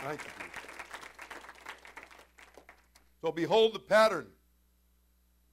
[0.00, 0.30] Thank you.
[3.22, 4.26] So behold the pattern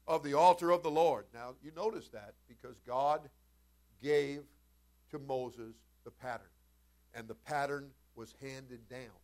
[0.05, 1.27] of the altar of the Lord.
[1.33, 3.21] Now you notice that because God
[4.03, 4.41] gave
[5.11, 6.47] to Moses the pattern.
[7.13, 9.15] And the pattern was handed down.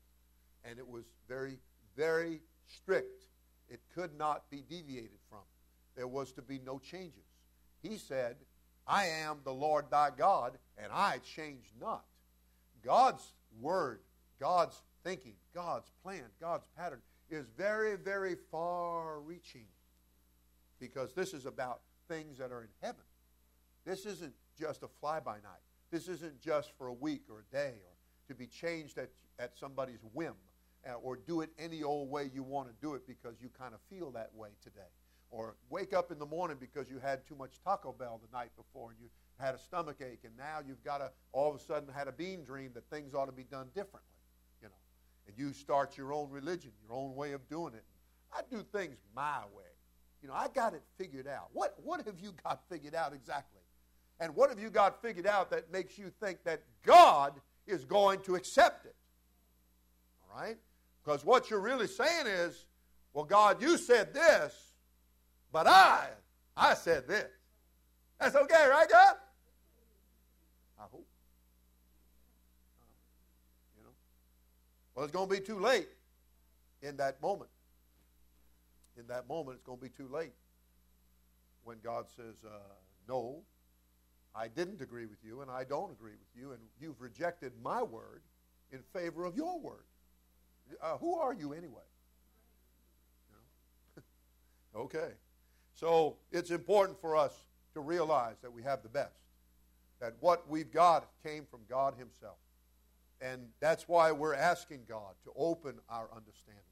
[0.63, 1.59] And it was very,
[1.97, 3.25] very strict
[3.69, 5.39] it could not be deviated from.
[5.95, 7.25] There was to be no changes.
[7.81, 8.37] He said,
[8.87, 12.05] I am the Lord thy God, and I change not.
[12.83, 13.99] God's word,
[14.39, 19.65] God's thinking, God's plan, God's pattern is very, very far reaching
[20.79, 23.03] because this is about things that are in heaven.
[23.85, 25.61] This isn't just a fly by night.
[25.91, 27.93] This isn't just for a week or a day or
[28.27, 30.33] to be changed at, at somebody's whim.
[30.87, 33.73] Uh, or do it any old way you want to do it because you kind
[33.73, 34.91] of feel that way today.
[35.29, 38.51] Or wake up in the morning because you had too much Taco Bell the night
[38.57, 39.07] before and you
[39.39, 42.11] had a stomach ache and now you've got to all of a sudden had a
[42.11, 44.11] bean dream that things ought to be done differently,
[44.61, 44.75] you know.
[45.27, 47.83] And you start your own religion, your own way of doing it.
[48.31, 49.63] I do things my way.
[50.21, 51.49] You know, I got it figured out.
[51.53, 53.61] What, what have you got figured out exactly?
[54.19, 57.33] And what have you got figured out that makes you think that God
[57.67, 58.95] is going to accept it?
[60.29, 60.57] All right?
[61.03, 62.65] Because what you're really saying is,
[63.13, 64.73] well, God, you said this,
[65.51, 66.07] but I,
[66.55, 67.29] I said this.
[68.19, 69.15] That's okay, right, God?
[70.79, 71.05] I hope.
[73.77, 73.89] You know.
[74.95, 75.89] Well, it's going to be too late
[76.81, 77.49] in that moment.
[78.97, 80.33] In that moment, it's going to be too late
[81.63, 82.59] when God says, uh,
[83.07, 83.41] no,
[84.35, 87.83] I didn't agree with you, and I don't agree with you, and you've rejected my
[87.83, 88.21] word
[88.71, 89.85] in favor of your word.
[90.81, 91.83] Uh, who are you anyway?
[94.75, 95.11] Okay.
[95.75, 97.33] So it's important for us
[97.73, 99.19] to realize that we have the best,
[99.99, 102.37] that what we've got came from God Himself.
[103.21, 106.63] And that's why we're asking God to open our understanding,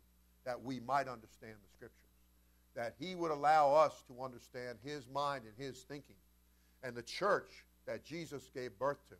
[0.45, 1.97] that we might understand the Scriptures,
[2.75, 6.15] that He would allow us to understand His mind and His thinking.
[6.83, 7.49] And the church
[7.87, 9.15] that Jesus gave birth to,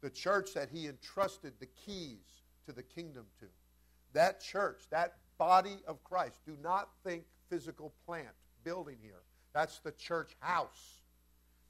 [0.00, 3.46] the church that He entrusted the keys to the kingdom to,
[4.12, 8.28] that church, that body of Christ, do not think physical plant
[8.64, 9.22] building here.
[9.54, 11.00] That's the church house.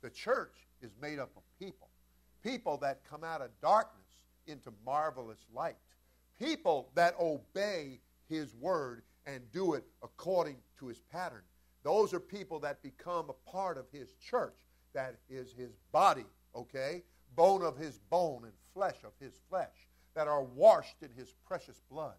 [0.02, 1.88] The church is made up of people.
[2.42, 4.06] People that come out of darkness
[4.46, 5.76] into marvelous light.
[6.38, 11.42] People that obey his word and do it according to his pattern.
[11.82, 14.56] Those are people that become a part of his church.
[14.94, 16.24] That is his body,
[16.54, 17.02] okay?
[17.36, 19.88] Bone of his bone and flesh of his flesh.
[20.14, 22.14] That are washed in his precious blood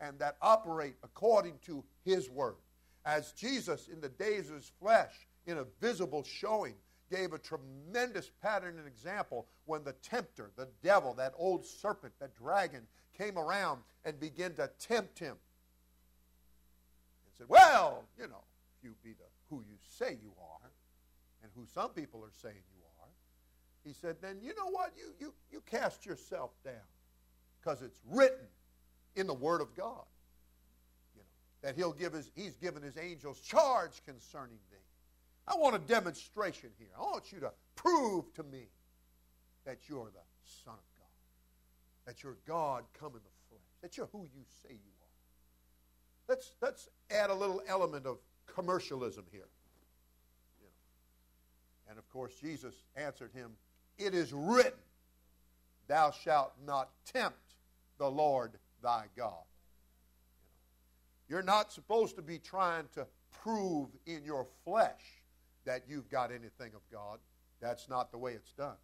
[0.00, 2.56] and that operate according to his word.
[3.04, 5.12] As Jesus, in the days of his flesh,
[5.46, 6.74] in a visible showing,
[7.10, 12.34] gave a tremendous pattern and example when the tempter, the devil, that old serpent, that
[12.34, 12.82] dragon,
[13.16, 15.36] came around and began to tempt him.
[17.26, 18.42] And said, Well, you know,
[18.78, 20.70] if you be the who you say you are,
[21.42, 23.08] and who some people are saying you are,
[23.84, 24.92] he said, then you know what?
[24.96, 26.74] You you you cast yourself down.
[27.60, 28.46] Because it's written
[29.16, 30.04] in the Word of God.
[31.14, 31.26] You know,
[31.62, 34.76] that he'll give his, he's given his angels charge concerning thee.
[35.46, 36.88] I want a demonstration here.
[36.96, 38.68] I want you to prove to me
[39.66, 40.20] that you're the
[40.64, 44.70] Son of God, that you're God come in the flesh, that you're who you say
[44.70, 45.04] you are.
[46.28, 49.48] Let's, let's add a little element of commercialism here.
[50.60, 51.90] You know.
[51.90, 53.50] And of course, Jesus answered him,
[53.98, 54.72] It is written,
[55.86, 57.36] Thou shalt not tempt
[57.98, 58.52] the Lord
[58.84, 59.42] thy God.
[61.28, 63.06] You're not supposed to be trying to
[63.42, 65.00] prove in your flesh
[65.64, 67.18] that you've got anything of God.
[67.60, 68.76] That's not the way it's done.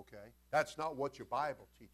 [0.00, 0.32] Okay?
[0.50, 1.92] That's not what your Bible teaches.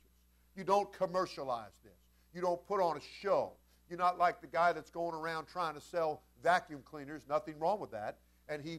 [0.56, 1.92] You don't commercialize this.
[2.32, 3.52] You don't put on a show.
[3.88, 7.22] You're not like the guy that's going around trying to sell vacuum cleaners.
[7.28, 8.18] Nothing wrong with that.
[8.48, 8.78] And he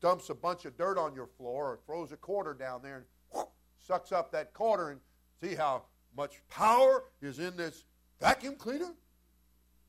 [0.00, 3.04] dumps a bunch of dirt on your floor or throws a quarter down there and
[3.32, 3.46] whoosh,
[3.80, 5.00] sucks up that quarter and
[5.42, 5.82] see how
[6.16, 7.84] much power is in this
[8.20, 8.92] vacuum cleaner?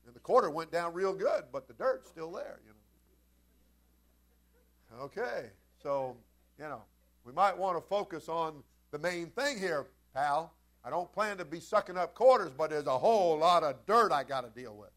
[0.06, 2.76] And the quarter went down real good, but the dirt's still there, you know.
[5.04, 5.50] Okay,
[5.82, 6.16] so,
[6.58, 6.82] you know,
[7.24, 8.62] we might want to focus on
[8.92, 10.52] the main thing here, pal.
[10.84, 14.12] I don't plan to be sucking up quarters, but there's a whole lot of dirt
[14.12, 14.90] I got to deal with.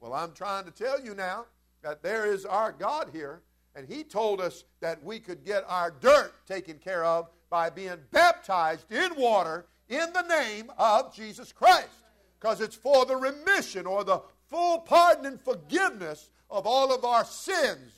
[0.00, 1.46] Well, I'm trying to tell you now
[1.82, 3.42] that there is our God here,
[3.76, 7.98] and He told us that we could get our dirt taken care of by being
[8.10, 12.07] baptized in water in the name of Jesus Christ
[12.40, 17.24] because it's for the remission or the full pardon and forgiveness of all of our
[17.24, 17.92] sins,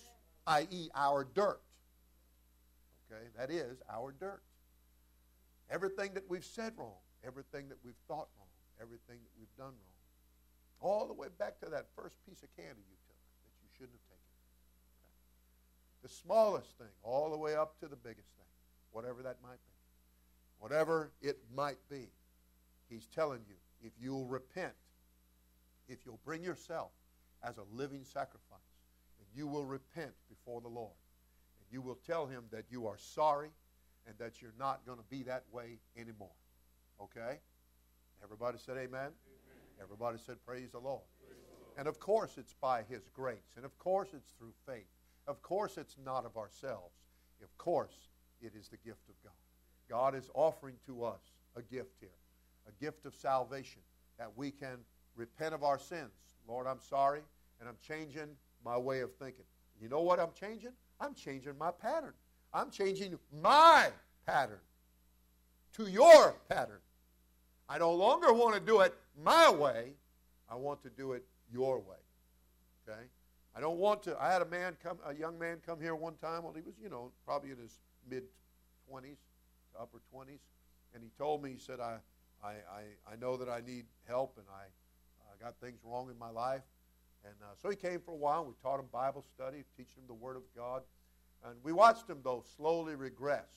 [0.47, 1.61] i.e., our dirt.
[3.11, 4.43] Okay, that is our dirt.
[5.71, 8.49] Everything that we've said wrong, everything that we've thought wrong,
[8.81, 10.01] everything that we've done wrong.
[10.81, 13.93] All the way back to that first piece of candy you took that you shouldn't
[13.93, 14.31] have taken.
[15.05, 16.03] Okay.
[16.03, 18.49] The smallest thing, all the way up to the biggest thing,
[18.91, 19.71] whatever that might be.
[20.59, 22.09] Whatever it might be,
[22.89, 24.73] he's telling you if you'll repent,
[25.89, 26.91] if you'll bring yourself
[27.43, 28.59] as a living sacrifice,
[29.19, 30.97] and you will repent before the Lord,
[31.59, 33.51] and you will tell him that you are sorry
[34.07, 36.35] and that you're not going to be that way anymore.
[37.01, 37.39] Okay?
[38.23, 38.89] Everybody said amen?
[38.93, 39.13] amen.
[39.83, 40.79] Everybody said praise the.
[40.79, 41.03] Praise the Lord.
[41.79, 43.55] And of course it's by his grace.
[43.57, 44.89] And of course it's through faith.
[45.27, 46.95] Of course it's not of ourselves.
[47.43, 47.95] Of course
[48.43, 49.33] it is the gift of God.
[49.89, 51.21] God is offering to us
[51.57, 52.20] a gift here
[52.71, 53.83] a gift of salvation
[54.19, 54.79] that we can
[55.17, 56.11] repent of our sins.
[56.47, 57.21] Lord, I'm sorry,
[57.59, 58.29] and I'm changing
[58.65, 59.45] my way of thinking.
[59.81, 60.73] You know what I'm changing?
[61.01, 62.13] I'm changing my pattern.
[62.53, 63.89] I'm changing my
[64.27, 64.61] pattern
[65.77, 66.81] to your pattern.
[67.69, 69.93] I no longer want to do it my way.
[70.51, 71.97] I want to do it your way.
[72.89, 73.03] Okay?
[73.55, 74.21] I don't want to.
[74.21, 76.43] I had a man come, a young man come here one time.
[76.43, 78.25] Well, he was, you know, probably in his mid
[78.93, 79.19] 20s,
[79.81, 80.41] upper 20s,
[80.95, 81.97] and he told me, he said, I,
[82.43, 84.65] I, I, I know that I need help and I
[85.23, 86.63] uh, got things wrong in my life.
[87.25, 88.45] And uh, so he came for a while.
[88.45, 90.83] We taught him Bible study, teaching him the Word of God.
[91.45, 93.49] And we watched him, though, slowly regress.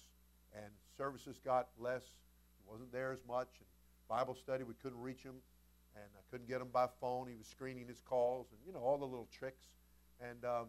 [0.53, 0.65] And
[0.97, 2.03] services got less.
[2.57, 3.47] He wasn't there as much.
[3.59, 3.67] And
[4.09, 5.36] Bible study, we couldn't reach him.
[5.95, 7.27] And I couldn't get him by phone.
[7.27, 9.63] He was screening his calls and, you know, all the little tricks.
[10.19, 10.65] And, um,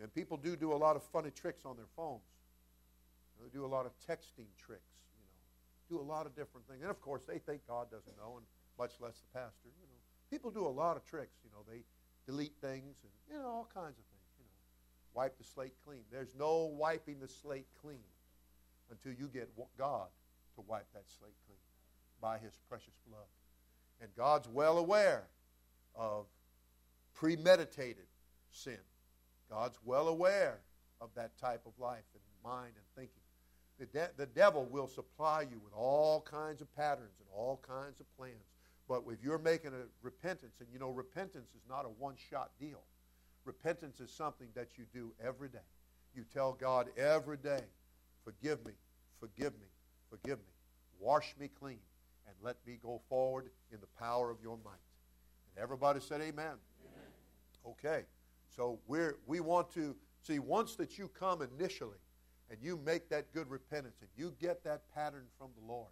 [0.00, 2.22] and people do do a lot of funny tricks on their phones.
[3.42, 4.94] They do a lot of texting tricks,
[5.92, 6.80] do a lot of different things.
[6.80, 8.46] And, of course, they think God doesn't know, and
[8.78, 10.00] much less the pastor, you know.
[10.30, 11.62] People do a lot of tricks, you know.
[11.68, 11.84] They
[12.24, 14.58] delete things and, you know, all kinds of things, you know.
[15.14, 16.04] Wipe the slate clean.
[16.10, 18.08] There's no wiping the slate clean
[18.90, 20.08] until you get God
[20.54, 21.58] to wipe that slate clean
[22.20, 23.26] by his precious blood.
[24.00, 25.24] And God's well aware
[25.94, 26.26] of
[27.14, 28.06] premeditated
[28.50, 28.78] sin.
[29.50, 30.60] God's well aware
[31.00, 33.21] of that type of life and mind and thinking.
[33.82, 37.98] The, de- the devil will supply you with all kinds of patterns and all kinds
[37.98, 38.46] of plans.
[38.88, 42.52] But if you're making a repentance, and you know, repentance is not a one shot
[42.60, 42.82] deal,
[43.44, 45.66] repentance is something that you do every day.
[46.14, 47.62] You tell God every day,
[48.24, 48.70] forgive me,
[49.18, 49.66] forgive me,
[50.10, 50.52] forgive me,
[51.00, 51.80] wash me clean,
[52.28, 54.74] and let me go forward in the power of your might.
[55.56, 56.30] And everybody said, Amen.
[56.36, 56.58] amen.
[57.66, 58.04] Okay.
[58.48, 61.98] So we're, we want to see once that you come initially
[62.52, 65.88] and you make that good repentance and you get that pattern from the Lord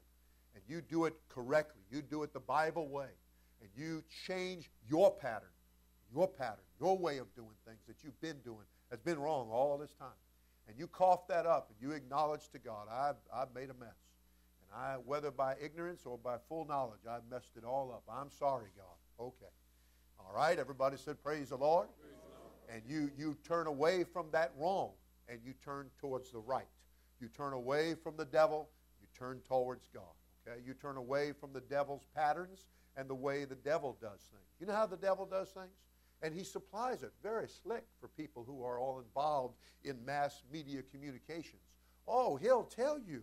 [0.55, 3.09] and you do it correctly, you do it the Bible way,
[3.63, 5.49] and you change your pattern,
[6.15, 9.79] your pattern, your way of doing things that you've been doing has been wrong all
[9.79, 10.09] this time.
[10.69, 13.97] And you cough that up and you acknowledge to God, I've, I've made a mess.
[14.63, 18.03] And I, whether by ignorance or by full knowledge, I've messed it all up.
[18.13, 19.25] I'm sorry, God.
[19.25, 19.53] Okay.
[20.19, 21.89] All right, everybody said, Praise the Lord.
[22.01, 22.83] Praise the Lord.
[22.83, 24.91] And you, you turn away from that wrong
[25.31, 26.67] and you turn towards the right.
[27.21, 28.69] You turn away from the devil,
[29.01, 30.03] you turn towards God.
[30.47, 30.61] Okay?
[30.67, 32.67] You turn away from the devil's patterns
[32.97, 34.43] and the way the devil does things.
[34.59, 35.71] You know how the devil does things?
[36.23, 39.55] And he supplies it very slick for people who are all involved
[39.85, 41.63] in mass media communications.
[42.07, 43.23] Oh, he'll tell you,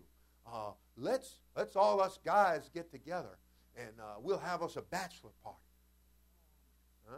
[0.51, 3.38] uh, let's, let's all us guys get together
[3.76, 5.60] and uh, we'll have us a bachelor party.
[7.08, 7.18] Huh?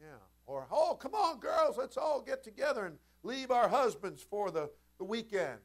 [0.00, 0.06] Yeah.
[0.46, 4.70] Or, oh, come on, girls, let's all get together and leave our husbands for the,
[4.98, 5.58] the weekend.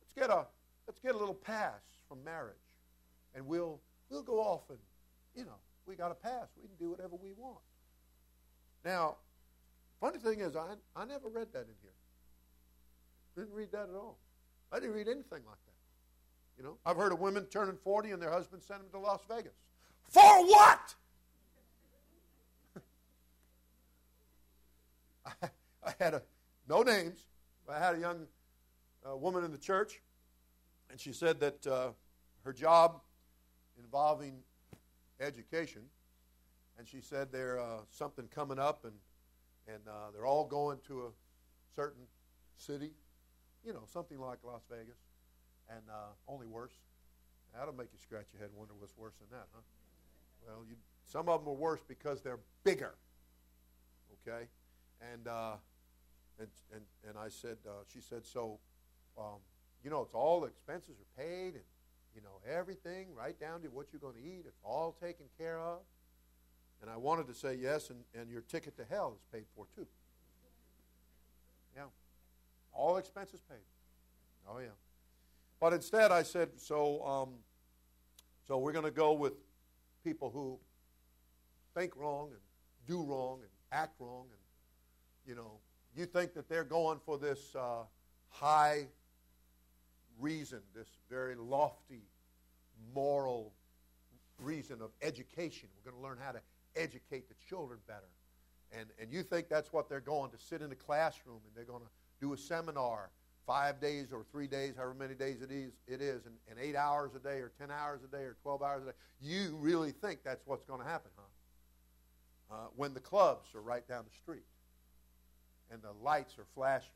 [0.00, 0.46] Let's get a
[0.86, 2.56] let's get a little pass from marriage.
[3.34, 3.80] And we'll
[4.10, 4.78] we'll go off and,
[5.34, 6.48] you know, we got a pass.
[6.60, 7.60] We can do whatever we want.
[8.84, 9.16] Now,
[10.00, 11.92] funny thing is I I never read that in here.
[13.36, 14.18] Didn't read that at all.
[14.72, 15.74] I didn't read anything like that.
[16.56, 19.20] You know, I've heard of women turning 40 and their husband sent them to Las
[19.28, 19.52] Vegas.
[20.08, 20.94] For what?
[25.26, 25.48] I,
[25.84, 26.22] I had a
[26.68, 27.26] no names.
[27.68, 28.26] I had a young
[29.08, 30.00] uh, woman in the church,
[30.90, 31.88] and she said that uh,
[32.44, 33.00] her job
[33.78, 34.42] involving
[35.20, 35.82] education,
[36.78, 38.94] and she said there's uh, something coming up, and
[39.66, 41.10] and uh, they're all going to a
[41.74, 42.02] certain
[42.56, 42.90] city,
[43.64, 44.98] you know, something like Las Vegas,
[45.70, 46.74] and uh, only worse.
[47.56, 49.62] That'll make you scratch your head and wonder what's worse than that, huh?
[50.46, 52.94] Well, you, some of them are worse because they're bigger.
[54.26, 54.46] Okay,
[55.12, 55.54] and uh,
[56.38, 58.58] and, and, and I said, uh, she said, so,
[59.18, 59.40] um,
[59.82, 61.64] you know, it's all the expenses are paid and,
[62.14, 65.60] you know, everything, right down to what you're going to eat, it's all taken care
[65.60, 65.78] of.
[66.82, 69.66] And I wanted to say yes, and, and your ticket to hell is paid for
[69.74, 69.86] too.
[71.76, 71.84] Yeah.
[72.72, 73.64] All expenses paid.
[74.48, 74.66] Oh, yeah.
[75.60, 77.28] But instead, I said, so, um,
[78.46, 79.32] so we're going to go with
[80.04, 80.58] people who
[81.74, 82.40] think wrong and
[82.86, 85.52] do wrong and act wrong and, you know,
[85.96, 87.84] you think that they're going for this uh,
[88.30, 88.86] high
[90.18, 92.02] reason, this very lofty
[92.94, 93.52] moral
[94.38, 95.68] reason of education.
[95.76, 96.40] We're going to learn how to
[96.76, 98.10] educate the children better.
[98.72, 101.64] And, and you think that's what they're going to sit in the classroom and they're
[101.64, 101.90] going to
[102.20, 103.10] do a seminar
[103.46, 106.74] five days or three days, however many days it is, it is and, and eight
[106.74, 108.96] hours a day or 10 hours a day or 12 hours a day.
[109.20, 111.22] You really think that's what's going to happen, huh?
[112.50, 114.44] Uh, when the clubs are right down the street
[115.70, 116.90] and the lights are flashing,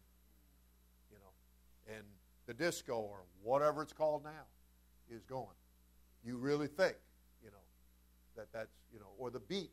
[1.11, 2.05] you know, and
[2.47, 4.47] the disco or whatever it's called now
[5.11, 5.47] is going.
[6.25, 6.97] You really think,
[7.43, 7.65] you know,
[8.37, 9.71] that that's, you know, or the beat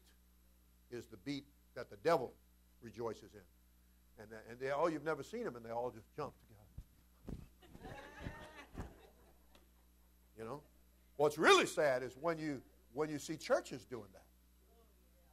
[0.92, 2.34] is the beat that the devil
[2.82, 4.22] rejoices in.
[4.24, 7.96] And, and they, oh, you've never seen them, and they all just jump together.
[10.38, 10.62] you know?
[11.18, 12.62] What's really sad is when you,
[12.94, 14.22] when you see churches doing that.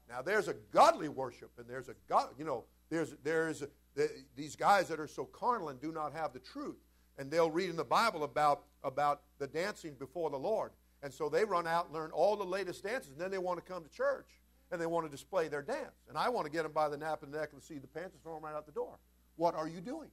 [0.08, 3.64] Now, there's a godly worship, and there's a God, you know, There's, there's
[3.94, 6.76] the, these guys that are so carnal and do not have the truth.
[7.16, 10.72] And they'll read in the Bible about, about the dancing before the Lord.
[11.02, 13.64] And so they run out and learn all the latest dances, and then they want
[13.64, 14.26] to come to church
[14.70, 16.04] and they want to display their dance.
[16.08, 17.86] And I want to get them by the nape of the neck and see the
[17.86, 18.98] pants and throw them right out the door.
[19.36, 20.08] What are you doing?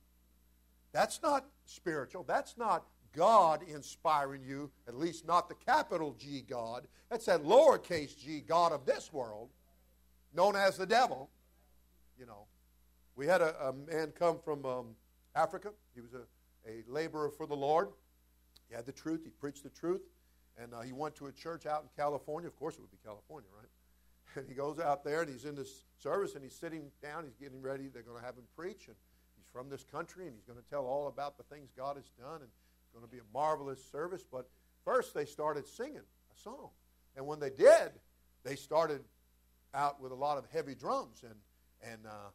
[0.94, 2.24] That's not spiritual.
[2.24, 6.88] That's not God inspiring you, at least not the capital G God.
[7.10, 9.50] That's that lowercase g God of this world,
[10.34, 11.30] known as the devil.
[12.18, 12.46] You know,
[13.20, 14.86] we had a, a man come from um,
[15.36, 15.72] Africa.
[15.94, 16.22] He was a,
[16.66, 17.90] a laborer for the Lord.
[18.70, 19.26] He had the truth.
[19.26, 20.00] He preached the truth.
[20.58, 22.48] And uh, he went to a church out in California.
[22.48, 23.68] Of course, it would be California, right?
[24.36, 27.26] And he goes out there and he's in this service and he's sitting down.
[27.26, 27.90] He's getting ready.
[27.90, 28.88] They're going to have him preach.
[28.88, 28.96] And
[29.36, 32.10] he's from this country and he's going to tell all about the things God has
[32.12, 32.36] done.
[32.36, 34.24] And it's going to be a marvelous service.
[34.32, 34.48] But
[34.86, 36.70] first, they started singing a song.
[37.18, 37.92] And when they did,
[38.46, 39.02] they started
[39.74, 41.24] out with a lot of heavy drums.
[41.24, 42.30] And, and uh,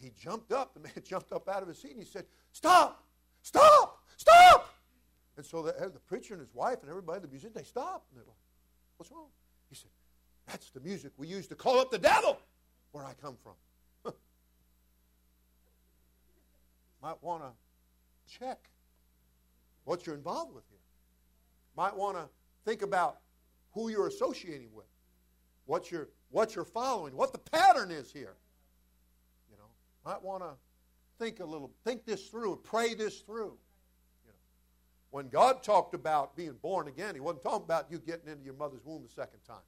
[0.00, 0.74] he jumped up.
[0.74, 3.04] The man jumped up out of his seat and he said, Stop!
[3.42, 4.02] Stop!
[4.16, 4.74] Stop!
[5.36, 8.10] And so the, the preacher and his wife and everybody, in the musician, they stopped.
[8.10, 8.36] And they're like,
[8.96, 9.28] What's wrong?
[9.68, 9.90] He said,
[10.46, 12.38] That's the music we use to call up the devil
[12.92, 13.54] where I come from.
[17.02, 17.50] Might want to
[18.38, 18.68] check
[19.84, 20.78] what you're involved with here.
[21.76, 22.28] Might want to
[22.64, 23.20] think about
[23.72, 24.86] who you're associating with,
[25.66, 28.34] what you're, what you're following, what the pattern is here.
[30.08, 30.52] Might want to
[31.18, 33.58] think a little, think this through, pray this through.
[34.24, 34.38] You know,
[35.10, 38.54] when God talked about being born again, He wasn't talking about you getting into your
[38.54, 39.60] mother's womb the second time.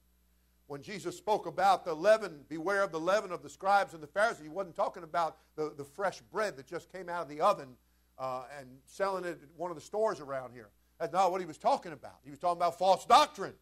[0.65, 4.07] When Jesus spoke about the leaven, beware of the leaven of the scribes and the
[4.07, 7.39] Pharisees, He wasn't talking about the, the fresh bread that just came out of the
[7.39, 7.75] oven
[8.17, 10.69] uh, and selling it at one of the stores around here.
[10.99, 12.15] That's not what He was talking about.
[12.23, 13.53] He was talking about false doctrine.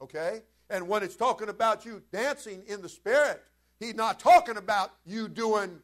[0.00, 0.42] Okay?
[0.70, 3.42] And when it's talking about you dancing in the Spirit,
[3.80, 5.80] he's not talking about you doing,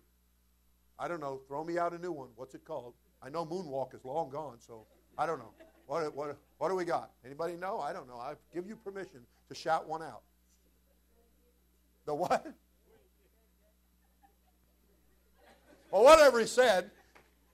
[0.99, 2.29] I don't know, throw me out a new one.
[2.37, 2.95] What's it called?
[3.23, 4.87] I know moonwalk is long gone, so
[5.17, 5.53] I don't know.
[5.87, 7.11] What, what, what do we got?
[7.25, 7.81] Anybody know?
[7.81, 8.17] I don't know.
[8.17, 10.23] I give you permission to shout one out.
[12.07, 12.47] The what?
[15.91, 16.91] Well, whatever he said,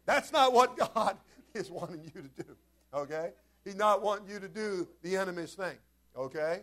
[0.06, 1.16] that's not what God
[1.54, 2.56] is wanting you to do.
[2.94, 3.32] Okay?
[3.64, 5.76] He's not wanting you to do the enemy's thing.
[6.16, 6.60] Okay?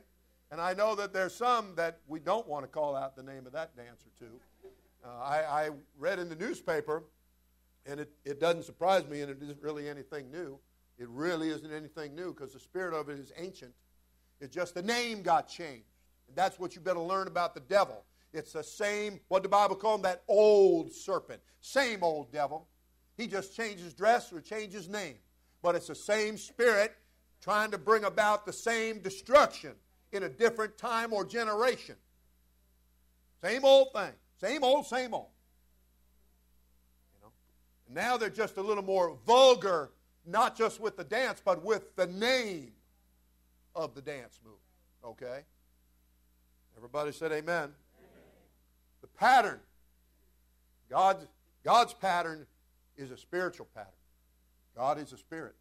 [0.51, 3.45] And I know that there's some that we don't want to call out the name
[3.45, 4.25] of that dancer to.
[5.05, 7.03] Uh, I, I, read in the newspaper,
[7.85, 10.57] and it, it doesn't surprise me, and it isn't really anything new.
[10.97, 13.73] It really isn't anything new because the spirit of it is ancient.
[14.39, 15.85] It's just the name got changed.
[16.27, 18.03] And that's what you better learn about the devil.
[18.33, 21.41] It's the same, what the Bible calls him, that old serpent.
[21.61, 22.67] Same old devil.
[23.15, 25.15] He just changes dress or changes name.
[25.61, 26.95] But it's the same spirit
[27.41, 29.73] trying to bring about the same destruction
[30.11, 31.95] in a different time or generation.
[33.43, 34.11] Same old thing.
[34.39, 35.29] Same old, same old.
[37.13, 38.01] You know?
[38.01, 39.91] Now they're just a little more vulgar,
[40.25, 42.71] not just with the dance, but with the name
[43.75, 44.53] of the dance move.
[45.03, 45.41] Okay?
[46.77, 47.43] Everybody said amen.
[47.45, 47.73] amen.
[49.01, 49.59] The pattern.
[50.89, 51.25] God's,
[51.63, 52.45] God's pattern
[52.97, 53.91] is a spiritual pattern.
[54.75, 55.55] God is a spirit.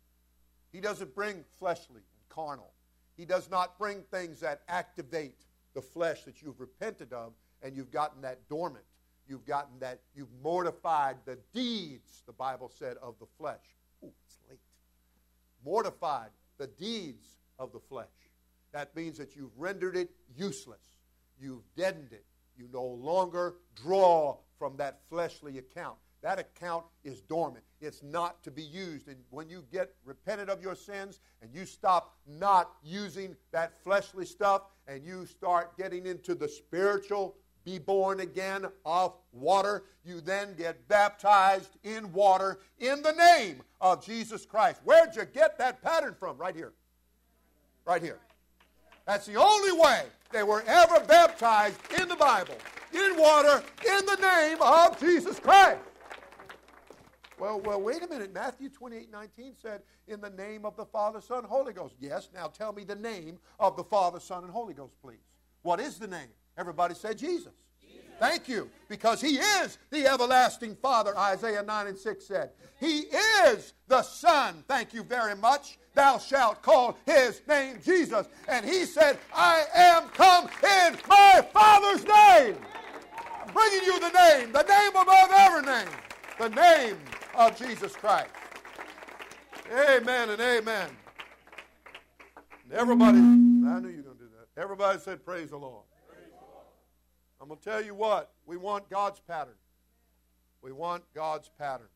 [0.73, 2.73] He doesn't bring fleshly and carnal.
[3.17, 5.39] He does not bring things that activate
[5.75, 7.33] the flesh that you've repented of
[7.65, 8.85] and you've gotten that dormant.
[9.27, 13.65] You've gotten that, you've mortified the deeds, the Bible said, of the flesh.
[14.05, 14.61] Ooh, it's late.
[15.65, 17.27] Mortified the deeds
[17.59, 18.07] of the flesh.
[18.73, 20.83] That means that you've rendered it useless.
[21.41, 22.27] You've deadened it.
[22.57, 25.97] You no longer draw from that fleshly account.
[26.23, 27.65] That account is dormant.
[27.81, 29.09] It's not to be used.
[29.09, 34.25] And when you get repented of your sins and you stop not using that fleshly
[34.25, 40.55] stuff and you start getting into the spiritual, be born again of water, you then
[40.55, 44.81] get baptized in water in the name of Jesus Christ.
[44.85, 46.37] Where'd you get that pattern from?
[46.37, 46.73] Right here.
[47.87, 48.19] Right here.
[49.07, 52.57] That's the only way they were ever baptized in the Bible,
[52.93, 55.81] in water, in the name of Jesus Christ.
[57.39, 58.33] Well, well, wait a minute.
[58.33, 61.97] Matthew 28 19 said, In the name of the Father, Son, Holy Ghost.
[61.99, 65.19] Yes, now tell me the name of the Father, Son, and Holy Ghost, please.
[65.63, 66.29] What is the name?
[66.57, 67.53] Everybody said Jesus.
[67.81, 68.05] Jesus.
[68.19, 68.71] Thank you.
[68.89, 72.51] Because he is the everlasting Father, Isaiah 9 and 6 said.
[72.79, 73.01] He
[73.47, 74.65] is the Son.
[74.69, 75.79] Thank you very much.
[75.95, 78.29] Thou shalt call his name Jesus.
[78.49, 82.57] And he said, I am come in my Father's name.
[83.43, 85.89] I'm bringing you the name, the name above every name,
[86.39, 86.97] the name
[87.37, 88.31] of Jesus Christ.
[89.73, 90.89] Amen and amen.
[92.73, 94.61] Everybody, I knew you were going to do that.
[94.61, 95.85] Everybody said, Praise the Lord.
[97.45, 99.57] I'm going to tell you what, we want God's pattern.
[100.63, 101.91] We want God's pattern.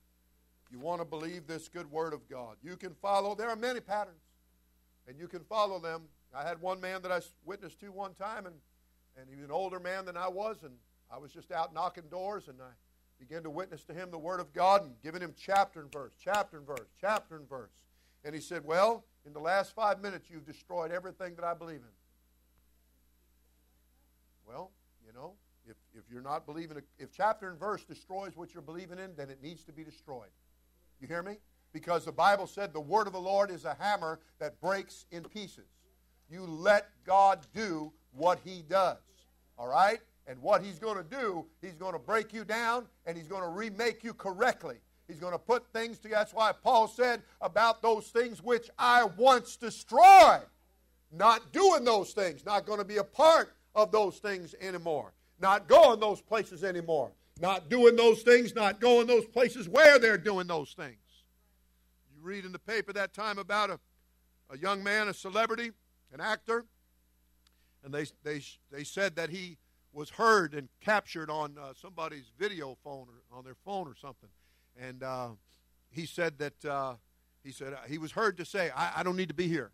[0.71, 2.57] You want to believe this good word of God.
[2.63, 4.21] You can follow, there are many patterns,
[5.07, 6.03] and you can follow them.
[6.37, 8.57] I had one man that I witnessed to one time, and,
[9.19, 10.75] and he was an older man than I was, and
[11.11, 12.69] I was just out knocking doors, and I
[13.19, 16.13] began to witness to him the Word of God and giving him chapter and verse,
[16.23, 17.73] chapter and verse, chapter and verse.
[18.23, 21.81] And he said, Well, in the last five minutes, you've destroyed everything that I believe
[21.81, 21.97] in.
[24.47, 24.73] Well,
[25.09, 25.33] you know,
[25.67, 29.31] if, if you're not believing, if chapter and verse destroys what you're believing in, then
[29.31, 30.29] it needs to be destroyed.
[31.01, 31.37] You hear me?
[31.73, 35.25] Because the Bible said the word of the Lord is a hammer that breaks in
[35.25, 35.69] pieces.
[36.31, 38.99] You let God do what he does.
[39.59, 39.99] All right?
[40.27, 43.43] And what he's going to do, he's going to break you down and he's going
[43.43, 44.77] to remake you correctly.
[45.07, 46.21] He's going to put things together.
[46.21, 50.45] That's why Paul said about those things which I once destroyed.
[51.11, 55.69] Not doing those things, not going to be a part of those things anymore, not
[55.69, 60.49] going those places anymore, not doing those things, not going those places where they're doing
[60.49, 60.99] those things.
[62.13, 63.79] You read in the paper that time about a,
[64.51, 65.71] a young man, a celebrity,
[66.13, 66.65] an actor,
[67.85, 69.59] and they, they, they said that he
[69.93, 74.29] was heard and captured on uh, somebody's video phone or on their phone or something.
[74.77, 75.29] And uh,
[75.91, 76.95] he said that uh,
[77.45, 79.71] he said uh, he was heard to say, I, I don't need to be here.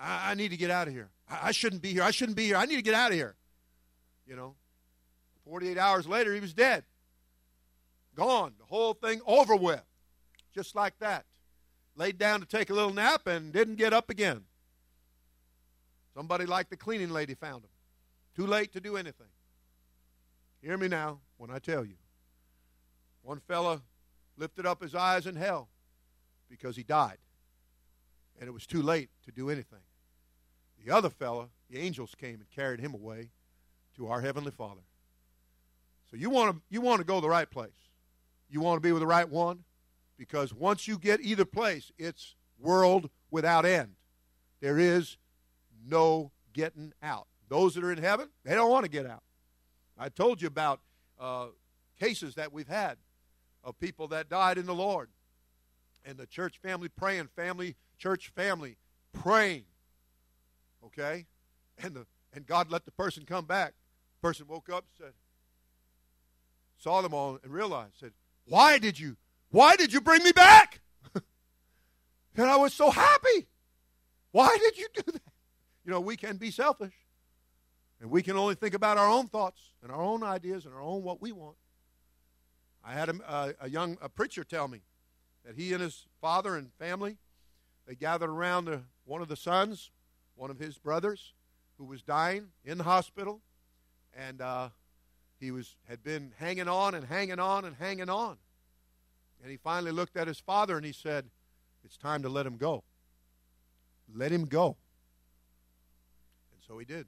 [0.00, 1.10] I, I, need to get out of here.
[1.28, 2.02] I, I shouldn't be here.
[2.02, 2.56] I shouldn't be here.
[2.56, 3.34] I need to get out of here.
[4.26, 4.54] You know,
[5.44, 6.84] 48 hours later, he was dead.
[8.14, 8.52] Gone.
[8.58, 9.82] The whole thing over with.
[10.54, 11.24] Just like that.
[11.96, 14.44] Laid down to take a little nap and didn't get up again.
[16.14, 17.70] Somebody like the cleaning lady found him.
[18.36, 19.26] Too late to do anything.
[20.62, 21.94] Hear me now when I tell you.
[23.22, 23.82] One fella
[24.36, 25.68] lifted up his eyes in hell
[26.48, 27.18] because he died.
[28.38, 29.80] And it was too late to do anything.
[30.84, 33.30] The other fella, the angels came and carried him away
[33.96, 34.80] to our heavenly Father.
[36.10, 37.70] So you want to you want to go the right place.
[38.50, 39.64] You want to be with the right one
[40.18, 43.92] because once you get either place, it's world without end.
[44.60, 45.16] There is
[45.86, 47.26] no getting out.
[47.48, 49.22] Those that are in heaven, they don't want to get out.
[49.98, 50.80] I told you about
[51.20, 51.46] uh,
[51.98, 52.96] cases that we've had
[53.64, 55.08] of people that died in the Lord.
[56.04, 58.76] And the church family praying, family, church family
[59.12, 59.64] praying.
[60.84, 61.26] Okay?
[61.78, 63.74] And the and God let the person come back.
[64.20, 65.12] The person woke up, said,
[66.78, 68.12] saw them all, and realized, said,
[68.46, 69.16] Why did you?
[69.50, 70.80] Why did you bring me back?
[71.14, 73.46] and I was so happy.
[74.32, 75.22] Why did you do that?
[75.84, 76.94] You know, we can be selfish.
[78.00, 80.80] And we can only think about our own thoughts and our own ideas and our
[80.80, 81.56] own what we want.
[82.84, 84.80] I had a, a young a preacher tell me
[85.44, 87.18] that he and his father and family
[87.86, 89.90] they gathered around the, one of the sons,
[90.34, 91.32] one of his brothers,
[91.78, 93.40] who was dying in the hospital,
[94.14, 94.68] and uh,
[95.40, 98.36] he was had been hanging on and hanging on and hanging on,
[99.42, 101.28] and he finally looked at his father and he said,
[101.84, 102.84] "It's time to let him go.
[104.14, 104.76] Let him go."
[106.52, 107.06] And so he did.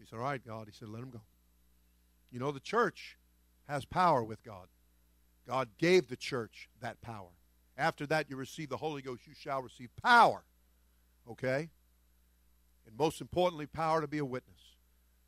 [0.00, 0.66] He said, All right, God.
[0.66, 1.20] He said, Let him go.
[2.32, 3.18] You know, the church
[3.68, 4.66] has power with God.
[5.46, 7.28] God gave the church that power.
[7.80, 10.44] After that, you receive the Holy Ghost, you shall receive power.
[11.30, 11.70] Okay?
[12.86, 14.60] And most importantly, power to be a witness,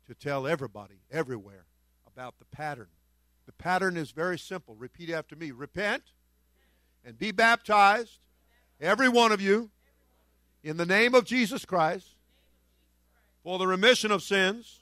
[0.05, 1.65] to tell everybody, everywhere,
[2.05, 2.89] about the pattern.
[3.47, 4.75] The pattern is very simple.
[4.75, 6.03] Repeat after me repent
[7.03, 8.19] and be baptized,
[8.79, 9.71] every one of you,
[10.63, 12.15] in the name of Jesus Christ
[13.43, 14.81] for the remission of sins.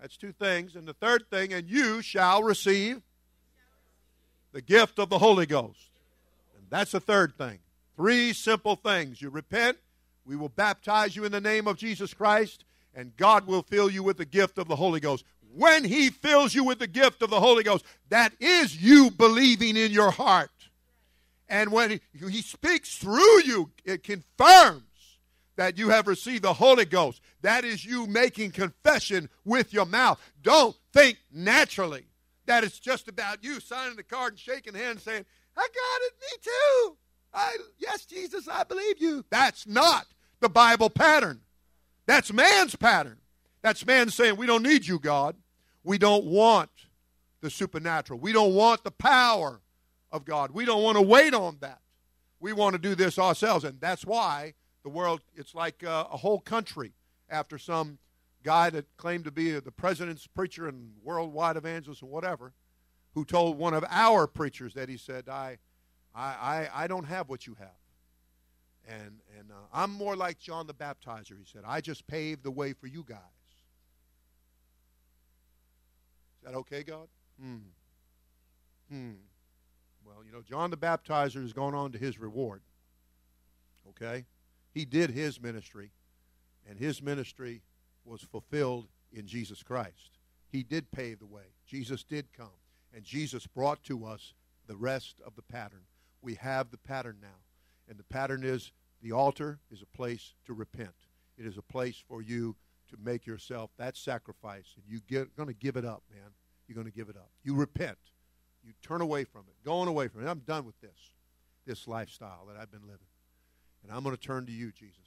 [0.00, 0.76] That's two things.
[0.76, 3.02] And the third thing, and you shall receive
[4.52, 5.89] the gift of the Holy Ghost.
[6.70, 7.58] That's the third thing.
[7.96, 9.20] Three simple things.
[9.20, 9.76] You repent,
[10.24, 12.64] we will baptize you in the name of Jesus Christ,
[12.94, 15.24] and God will fill you with the gift of the Holy Ghost.
[15.54, 19.76] When He fills you with the gift of the Holy Ghost, that is you believing
[19.76, 20.50] in your heart.
[21.48, 22.00] And when He,
[22.30, 24.84] he speaks through you, it confirms
[25.56, 27.20] that you have received the Holy Ghost.
[27.42, 30.20] That is you making confession with your mouth.
[30.42, 32.04] Don't think naturally
[32.46, 35.24] that it's just about you signing the card and shaking hands saying,
[35.60, 36.96] I got it, me too.
[37.34, 39.24] I, yes, Jesus, I believe you.
[39.30, 40.06] That's not
[40.40, 41.42] the Bible pattern.
[42.06, 43.18] That's man's pattern.
[43.62, 45.36] That's man saying, We don't need you, God.
[45.84, 46.70] We don't want
[47.42, 48.18] the supernatural.
[48.18, 49.60] We don't want the power
[50.10, 50.50] of God.
[50.50, 51.80] We don't want to wait on that.
[52.38, 53.64] We want to do this ourselves.
[53.64, 56.92] And that's why the world, it's like uh, a whole country
[57.28, 57.98] after some
[58.42, 62.54] guy that claimed to be the president's preacher and worldwide evangelist and whatever,
[63.14, 65.58] who told one of our preachers that he said, I,
[66.14, 67.68] I, I, I don't have what you have.
[68.88, 71.62] And, and uh, I'm more like John the Baptizer, he said.
[71.66, 73.18] I just paved the way for you guys.
[76.38, 77.08] Is that okay, God?
[77.40, 77.56] Hmm.
[78.90, 79.12] Hmm.
[80.04, 82.62] Well, you know, John the Baptizer has gone on to his reward.
[83.90, 84.24] Okay?
[84.72, 85.90] He did his ministry,
[86.68, 87.62] and his ministry
[88.04, 90.18] was fulfilled in Jesus Christ.
[90.48, 91.54] He did pave the way.
[91.66, 92.48] Jesus did come,
[92.94, 94.34] and Jesus brought to us
[94.66, 95.82] the rest of the pattern.
[96.22, 97.28] We have the pattern now.
[97.88, 98.72] And the pattern is
[99.02, 100.94] the altar is a place to repent.
[101.38, 102.56] It is a place for you
[102.90, 106.30] to make yourself that sacrifice, and you get going to give it up, man.
[106.66, 107.30] You're going to give it up.
[107.42, 107.98] You repent.
[108.62, 110.28] You turn away from it, going away from it.
[110.28, 111.14] I'm done with this,
[111.66, 113.06] this lifestyle that I've been living.
[113.82, 114.98] And I'm going to turn to you, Jesus.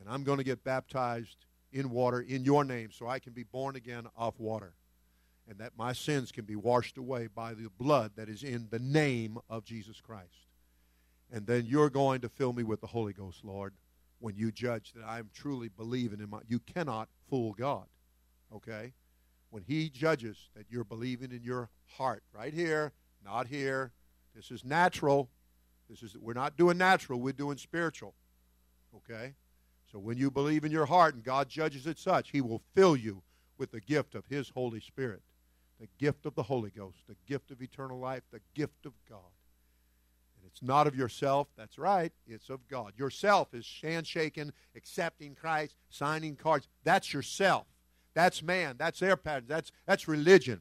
[0.00, 1.36] And I'm going to get baptized
[1.72, 4.72] in water in your name so I can be born again of water.
[5.48, 8.78] And that my sins can be washed away by the blood that is in the
[8.78, 10.46] name of Jesus Christ.
[11.32, 13.74] And then you're going to fill me with the Holy Ghost, Lord,
[14.20, 16.40] when you judge that I'm truly believing in my.
[16.48, 17.86] You cannot fool God,
[18.54, 18.92] okay?
[19.50, 22.92] When He judges that you're believing in your heart, right here,
[23.24, 23.92] not here.
[24.34, 25.28] This is natural.
[25.88, 27.20] This is we're not doing natural.
[27.20, 28.14] We're doing spiritual,
[28.96, 29.34] okay?
[29.90, 32.96] So when you believe in your heart and God judges it such, He will fill
[32.96, 33.22] you
[33.58, 35.22] with the gift of His Holy Spirit,
[35.80, 39.32] the gift of the Holy Ghost, the gift of eternal life, the gift of God.
[40.36, 41.48] And It's not of yourself.
[41.56, 42.12] That's right.
[42.26, 42.92] It's of God.
[42.96, 46.68] Yourself is handshaking, accepting Christ, signing cards.
[46.84, 47.66] That's yourself.
[48.14, 48.76] That's man.
[48.78, 49.46] That's their pattern.
[49.48, 50.60] That's, that's religion.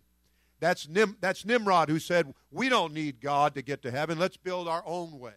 [0.62, 4.20] That's, Nim, that's Nimrod who said, We don't need God to get to heaven.
[4.20, 5.34] Let's build our own way.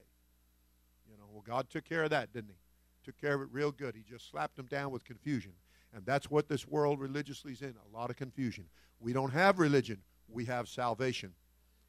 [1.10, 2.56] You know, well, God took care of that, didn't he?
[3.04, 3.96] Took care of it real good.
[3.96, 5.52] He just slapped them down with confusion.
[5.94, 8.66] And that's what this world religiously is in a lot of confusion.
[9.02, 9.98] We don't have religion,
[10.28, 11.32] we have salvation.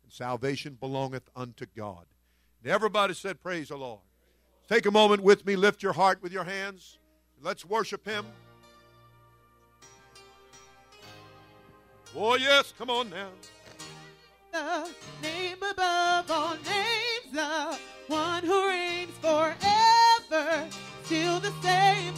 [0.04, 2.06] And salvation belongeth unto God.
[2.64, 4.02] And everybody said, Praise the Lord.
[4.68, 6.98] Take a moment with me, lift your heart with your hands,
[7.42, 8.26] let's worship Him.
[12.16, 13.30] Oh, yes, come on now.
[14.52, 14.90] The
[15.22, 20.68] name above all names, the one who reigns forever,
[21.04, 22.14] still the same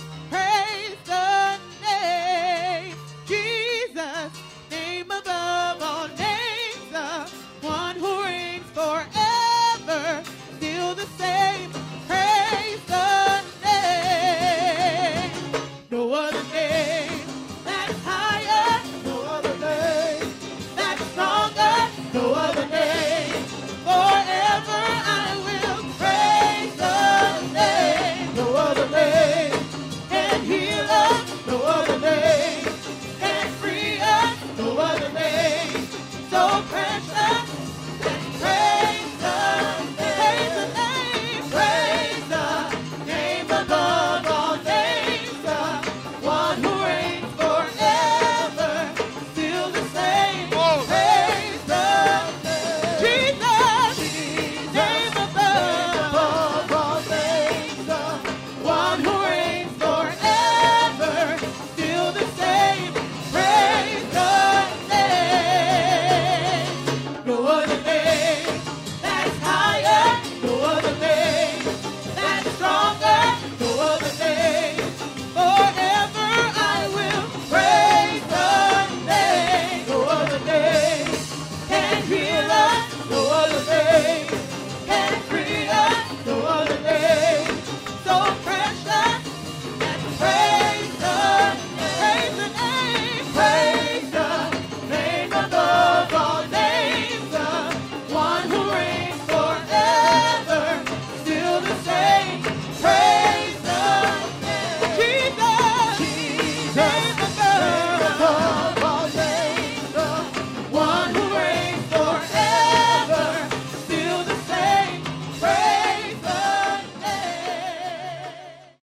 [11.06, 11.84] Save.